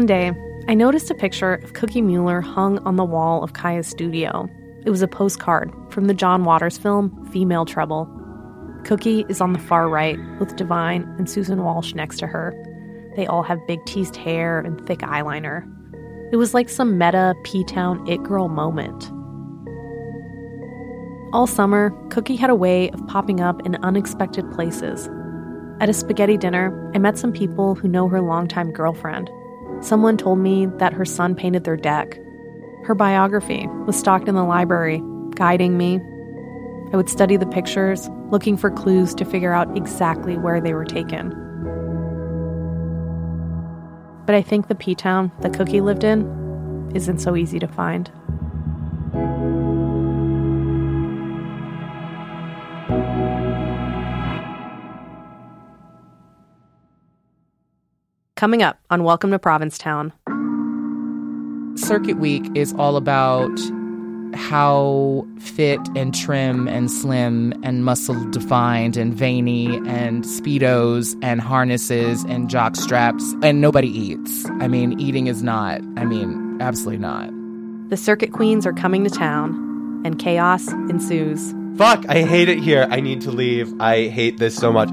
One 0.00 0.06
day, 0.06 0.32
I 0.66 0.72
noticed 0.72 1.10
a 1.10 1.14
picture 1.14 1.56
of 1.56 1.74
Cookie 1.74 2.00
Mueller 2.00 2.40
hung 2.40 2.78
on 2.86 2.96
the 2.96 3.04
wall 3.04 3.44
of 3.44 3.52
Qya's 3.52 3.86
studio. 3.86 4.48
It 4.86 4.88
was 4.88 5.02
a 5.02 5.06
postcard 5.06 5.70
from 5.90 6.06
the 6.06 6.14
John 6.14 6.44
Waters 6.44 6.78
film 6.78 7.28
Female 7.30 7.66
Trouble. 7.66 8.08
Cookie 8.86 9.26
is 9.28 9.42
on 9.42 9.52
the 9.52 9.58
far 9.58 9.90
right, 9.90 10.18
with 10.38 10.56
Divine 10.56 11.02
and 11.18 11.28
Susan 11.28 11.62
Walsh 11.62 11.92
next 11.92 12.16
to 12.20 12.26
her. 12.26 12.54
They 13.14 13.26
all 13.26 13.42
have 13.42 13.66
big 13.66 13.84
teased 13.84 14.16
hair 14.16 14.60
and 14.60 14.86
thick 14.86 15.00
eyeliner. 15.00 15.70
It 16.32 16.36
was 16.36 16.54
like 16.54 16.70
some 16.70 16.96
meta 16.96 17.34
P 17.44 17.62
Town 17.64 18.08
It 18.08 18.22
Girl 18.22 18.48
moment. 18.48 19.12
All 21.34 21.46
summer, 21.46 21.90
Cookie 22.08 22.36
had 22.36 22.48
a 22.48 22.54
way 22.54 22.88
of 22.88 23.06
popping 23.06 23.42
up 23.42 23.66
in 23.66 23.76
unexpected 23.84 24.50
places. 24.52 25.10
At 25.78 25.90
a 25.90 25.92
spaghetti 25.92 26.38
dinner, 26.38 26.90
I 26.94 26.98
met 26.98 27.18
some 27.18 27.32
people 27.32 27.74
who 27.74 27.86
know 27.86 28.08
her 28.08 28.22
longtime 28.22 28.72
girlfriend. 28.72 29.30
Someone 29.80 30.16
told 30.16 30.38
me 30.38 30.66
that 30.66 30.92
her 30.92 31.04
son 31.04 31.34
painted 31.34 31.64
their 31.64 31.76
deck. 31.76 32.18
Her 32.84 32.94
biography 32.94 33.66
was 33.86 33.96
stocked 33.96 34.28
in 34.28 34.34
the 34.34 34.44
library, 34.44 35.02
guiding 35.34 35.78
me. 35.78 36.00
I 36.92 36.96
would 36.96 37.08
study 37.08 37.36
the 37.36 37.46
pictures, 37.46 38.08
looking 38.30 38.56
for 38.56 38.70
clues 38.70 39.14
to 39.14 39.24
figure 39.24 39.52
out 39.52 39.76
exactly 39.76 40.36
where 40.36 40.60
they 40.60 40.74
were 40.74 40.84
taken. 40.84 41.30
But 44.26 44.34
I 44.34 44.42
think 44.42 44.68
the 44.68 44.74
P 44.74 44.94
Town 44.94 45.32
that 45.40 45.54
Cookie 45.54 45.80
lived 45.80 46.04
in 46.04 46.92
isn't 46.94 47.18
so 47.18 47.36
easy 47.36 47.58
to 47.58 47.68
find. 47.68 48.10
Coming 58.40 58.62
up 58.62 58.78
on 58.88 59.04
Welcome 59.04 59.32
to 59.32 59.38
Provincetown. 59.38 60.14
Circuit 61.76 62.16
Week 62.16 62.42
is 62.54 62.72
all 62.78 62.96
about 62.96 63.50
how 64.32 65.26
fit 65.38 65.78
and 65.94 66.14
trim 66.14 66.66
and 66.66 66.90
slim 66.90 67.52
and 67.62 67.84
muscle 67.84 68.30
defined 68.30 68.96
and 68.96 69.12
veiny 69.12 69.76
and 69.86 70.24
speedos 70.24 71.14
and 71.22 71.42
harnesses 71.42 72.24
and 72.24 72.48
jock 72.48 72.76
straps 72.76 73.34
and 73.42 73.60
nobody 73.60 73.88
eats. 73.88 74.46
I 74.52 74.68
mean, 74.68 74.98
eating 74.98 75.26
is 75.26 75.42
not. 75.42 75.82
I 75.98 76.06
mean, 76.06 76.56
absolutely 76.62 76.96
not. 76.96 77.28
The 77.90 77.98
circuit 77.98 78.32
queens 78.32 78.64
are 78.64 78.72
coming 78.72 79.04
to 79.04 79.10
town, 79.10 79.52
and 80.06 80.18
chaos 80.18 80.66
ensues. 80.88 81.54
Fuck, 81.76 82.06
I 82.08 82.22
hate 82.22 82.48
it 82.48 82.60
here. 82.60 82.88
I 82.90 83.00
need 83.00 83.20
to 83.20 83.30
leave. 83.30 83.70
I 83.82 84.08
hate 84.08 84.38
this 84.38 84.56
so 84.56 84.72
much. 84.72 84.88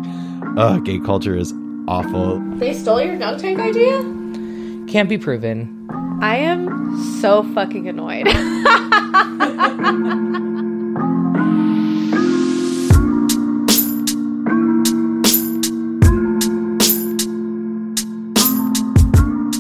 Ugh, 0.57 0.83
gay 0.83 0.99
culture 0.99 1.37
is 1.37 1.53
awful. 1.88 2.39
They 2.57 2.73
stole 2.73 3.01
your 3.01 3.17
dunk 3.17 3.41
tank 3.41 3.59
idea? 3.59 4.01
Can't 4.91 5.09
be 5.09 5.17
proven. 5.17 5.73
I 6.21 6.38
am 6.38 6.97
so 7.21 7.43
fucking 7.53 7.88
annoyed. 7.88 8.27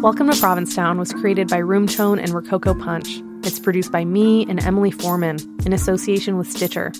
Welcome 0.01 0.31
to 0.31 0.37
Provincetown 0.39 0.99
was 0.99 1.11
created 1.11 1.49
by 1.49 1.57
Room 1.57 1.85
Tone 1.85 2.17
and 2.17 2.33
Rococo 2.33 2.73
Punch. 2.73 3.21
It's 3.43 3.59
produced 3.59 3.91
by 3.91 4.05
me 4.05 4.45
and 4.47 4.63
Emily 4.63 4.89
Foreman 4.89 5.37
in 5.65 5.73
association 5.73 6.37
with 6.37 6.49
Stitcher. 6.49 6.93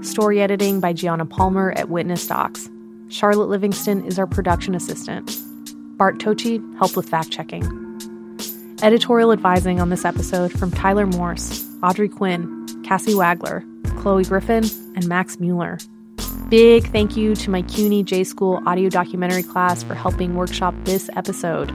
Story 0.00 0.40
editing 0.40 0.80
by 0.80 0.92
Gianna 0.92 1.26
Palmer 1.26 1.72
at 1.72 1.90
Witness 1.90 2.26
Docs. 2.26 2.70
Charlotte 3.08 3.48
Livingston 3.48 4.04
is 4.04 4.18
our 4.18 4.26
production 4.26 4.74
assistant. 4.74 5.30
Bart 5.96 6.18
Tochi 6.18 6.60
helped 6.76 6.96
with 6.96 7.08
fact 7.08 7.30
checking. 7.30 7.64
Editorial 8.82 9.32
advising 9.32 9.80
on 9.80 9.90
this 9.90 10.04
episode 10.04 10.52
from 10.52 10.70
Tyler 10.70 11.06
Morse, 11.06 11.64
Audrey 11.82 12.08
Quinn, 12.08 12.66
Cassie 12.84 13.14
Wagler, 13.14 13.64
Chloe 14.00 14.24
Griffin, 14.24 14.64
and 14.96 15.06
Max 15.06 15.38
Mueller. 15.38 15.78
Big 16.48 16.90
thank 16.90 17.16
you 17.16 17.34
to 17.36 17.50
my 17.50 17.62
CUNY 17.62 18.02
J 18.02 18.24
School 18.24 18.60
audio 18.66 18.88
documentary 18.88 19.42
class 19.42 19.82
for 19.82 19.94
helping 19.94 20.34
workshop 20.34 20.74
this 20.84 21.08
episode. 21.16 21.72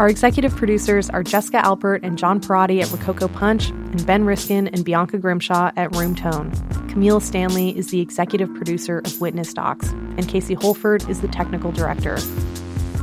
Our 0.00 0.08
executive 0.08 0.54
producers 0.56 1.08
are 1.08 1.22
Jessica 1.22 1.58
Alpert 1.58 2.00
and 2.02 2.18
John 2.18 2.40
Parati 2.40 2.82
at 2.82 2.90
Rococo 2.90 3.28
Punch, 3.28 3.70
and 3.70 4.04
Ben 4.04 4.24
Riskin 4.24 4.66
and 4.68 4.84
Bianca 4.84 5.18
Grimshaw 5.18 5.70
at 5.76 5.94
Room 5.94 6.16
Tone. 6.16 6.52
Camille 6.94 7.18
Stanley 7.18 7.76
is 7.76 7.90
the 7.90 8.00
executive 8.00 8.54
producer 8.54 9.00
of 9.00 9.20
Witness 9.20 9.52
Docs, 9.52 9.88
and 9.90 10.28
Casey 10.28 10.54
Holford 10.54 11.10
is 11.10 11.22
the 11.22 11.26
technical 11.26 11.72
director. 11.72 12.18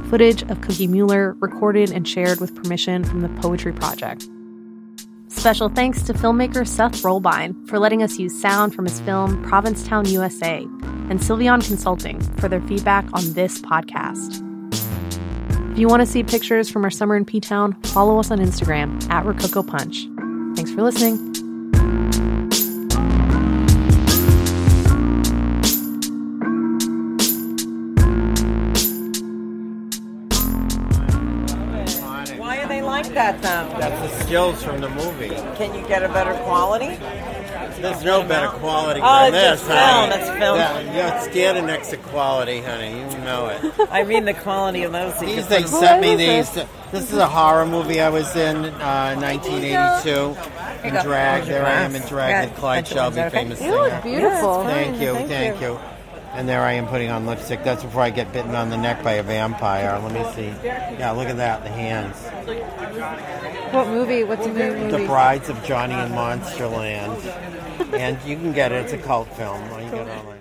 Footage 0.10 0.44
of 0.44 0.62
Cookie 0.62 0.88
Mueller 0.88 1.34
recorded 1.42 1.92
and 1.92 2.08
shared 2.08 2.40
with 2.40 2.56
permission 2.56 3.04
from 3.04 3.20
the 3.20 3.28
Poetry 3.42 3.74
Project. 3.74 4.30
Special 5.28 5.68
thanks 5.68 6.04
to 6.04 6.14
filmmaker 6.14 6.66
Seth 6.66 7.02
Rollbine 7.04 7.68
for 7.68 7.80
letting 7.80 8.02
us 8.02 8.18
use 8.18 8.40
sound 8.40 8.74
from 8.74 8.86
his 8.86 9.02
film 9.02 9.44
Provincetown, 9.44 10.06
USA, 10.08 10.60
and 11.10 11.20
Sylveon 11.20 11.62
Consulting 11.68 12.22
for 12.38 12.48
their 12.48 12.62
feedback 12.62 13.04
on 13.12 13.34
this 13.34 13.60
podcast. 13.60 14.42
If 15.74 15.78
you 15.78 15.90
want 15.90 16.00
to 16.00 16.06
see 16.06 16.24
pictures 16.24 16.70
from 16.70 16.86
our 16.86 16.92
summer 16.92 17.18
in 17.18 17.26
P 17.26 17.42
Town, 17.42 17.74
follow 17.82 18.22
us 18.22 18.32
on 18.32 18.40
Instagram 18.40 19.06
at 19.10 19.26
Rococo 19.26 19.64
Punch. 19.64 20.08
Thanks 20.56 20.72
for 20.72 20.82
listening. 20.82 22.21
That 33.22 33.42
then? 33.42 33.80
That's 33.80 34.02
the 34.18 34.24
skills 34.24 34.64
from 34.64 34.82
the 34.82 34.90
movie. 34.90 35.30
Can 35.58 35.74
you 35.76 35.88
get 35.88 36.04
a 36.04 36.10
better 36.10 36.34
quality? 36.44 36.98
There's 37.82 38.04
no 38.04 38.24
better 38.24 38.48
quality 38.50 39.00
Oh, 39.04 39.32
than 39.32 39.34
it's 39.34 39.62
this, 39.62 39.68
just 39.68 39.72
honey. 39.72 40.12
film, 40.12 40.22
it's 40.22 40.30
film. 40.40 40.58
That- 40.58 40.96
you're 40.96 41.32
standing 41.32 41.66
next 41.66 41.88
to 41.90 41.98
quality, 41.98 42.62
honey. 42.62 42.92
You 43.00 43.18
know 43.20 43.48
it. 43.48 43.74
I 43.92 44.04
mean 44.04 44.26
the 44.26 44.34
quality 44.34 44.84
of 44.84 44.92
those. 44.92 45.20
These 45.20 45.48
they 45.48 45.64
sent 45.64 46.02
me 46.02 46.16
these. 46.16 46.52
This 46.92 47.12
is 47.12 47.18
a 47.18 47.28
horror 47.28 47.66
movie 47.66 48.02
I 48.02 48.10
was 48.10 48.36
in, 48.36 48.66
uh, 48.66 49.16
1982. 49.16 50.38
In 50.88 50.94
drag. 51.04 51.46
There 51.46 51.66
I 51.66 51.72
am 51.84 51.96
in 51.96 52.02
drag 52.04 52.50
with 52.50 52.58
Clyde 52.60 52.84
bunch 52.86 52.92
of 52.92 52.98
ones, 52.98 53.16
Shelby, 53.16 53.28
okay? 53.28 53.30
famous 53.44 53.62
You 53.62 53.72
look 53.72 54.04
beautiful. 54.04 54.64
Thank 54.66 55.00
you, 55.00 55.14
thank 55.14 55.28
thank 55.30 55.62
you. 55.62 55.80
And 56.34 56.48
there 56.48 56.62
I 56.62 56.74
am 56.74 56.88
putting 56.88 57.10
on 57.10 57.26
lipstick. 57.26 57.64
That's 57.64 57.84
before 57.84 58.02
I 58.02 58.10
get 58.10 58.32
bitten 58.32 58.56
on 58.56 58.70
the 58.70 58.78
neck 58.78 59.04
by 59.04 59.14
a 59.14 59.24
vampire. 59.24 60.00
Let 60.00 60.14
me 60.14 60.24
see. 60.34 60.54
Yeah, 60.66 61.12
look 61.12 61.28
at 61.28 61.38
that, 61.38 61.64
the 61.64 61.70
hands. 61.70 62.18
What 63.74 63.88
movie? 63.88 64.24
What's 64.24 64.46
the 64.46 64.54
movie? 64.54 64.92
The 64.92 65.06
Brides 65.06 65.50
of 65.50 65.62
Johnny 65.64 65.94
and 65.94 66.14
Monsterland. 66.14 67.26
and 67.94 68.18
you 68.24 68.38
can 68.38 68.54
get 68.54 68.72
it. 68.72 68.86
It's 68.86 68.94
a 68.94 68.98
cult 68.98 69.28
film. 69.36 69.62
You 69.64 69.90
can 69.90 69.92
get 69.92 70.08
it 70.08 70.18
online. 70.20 70.41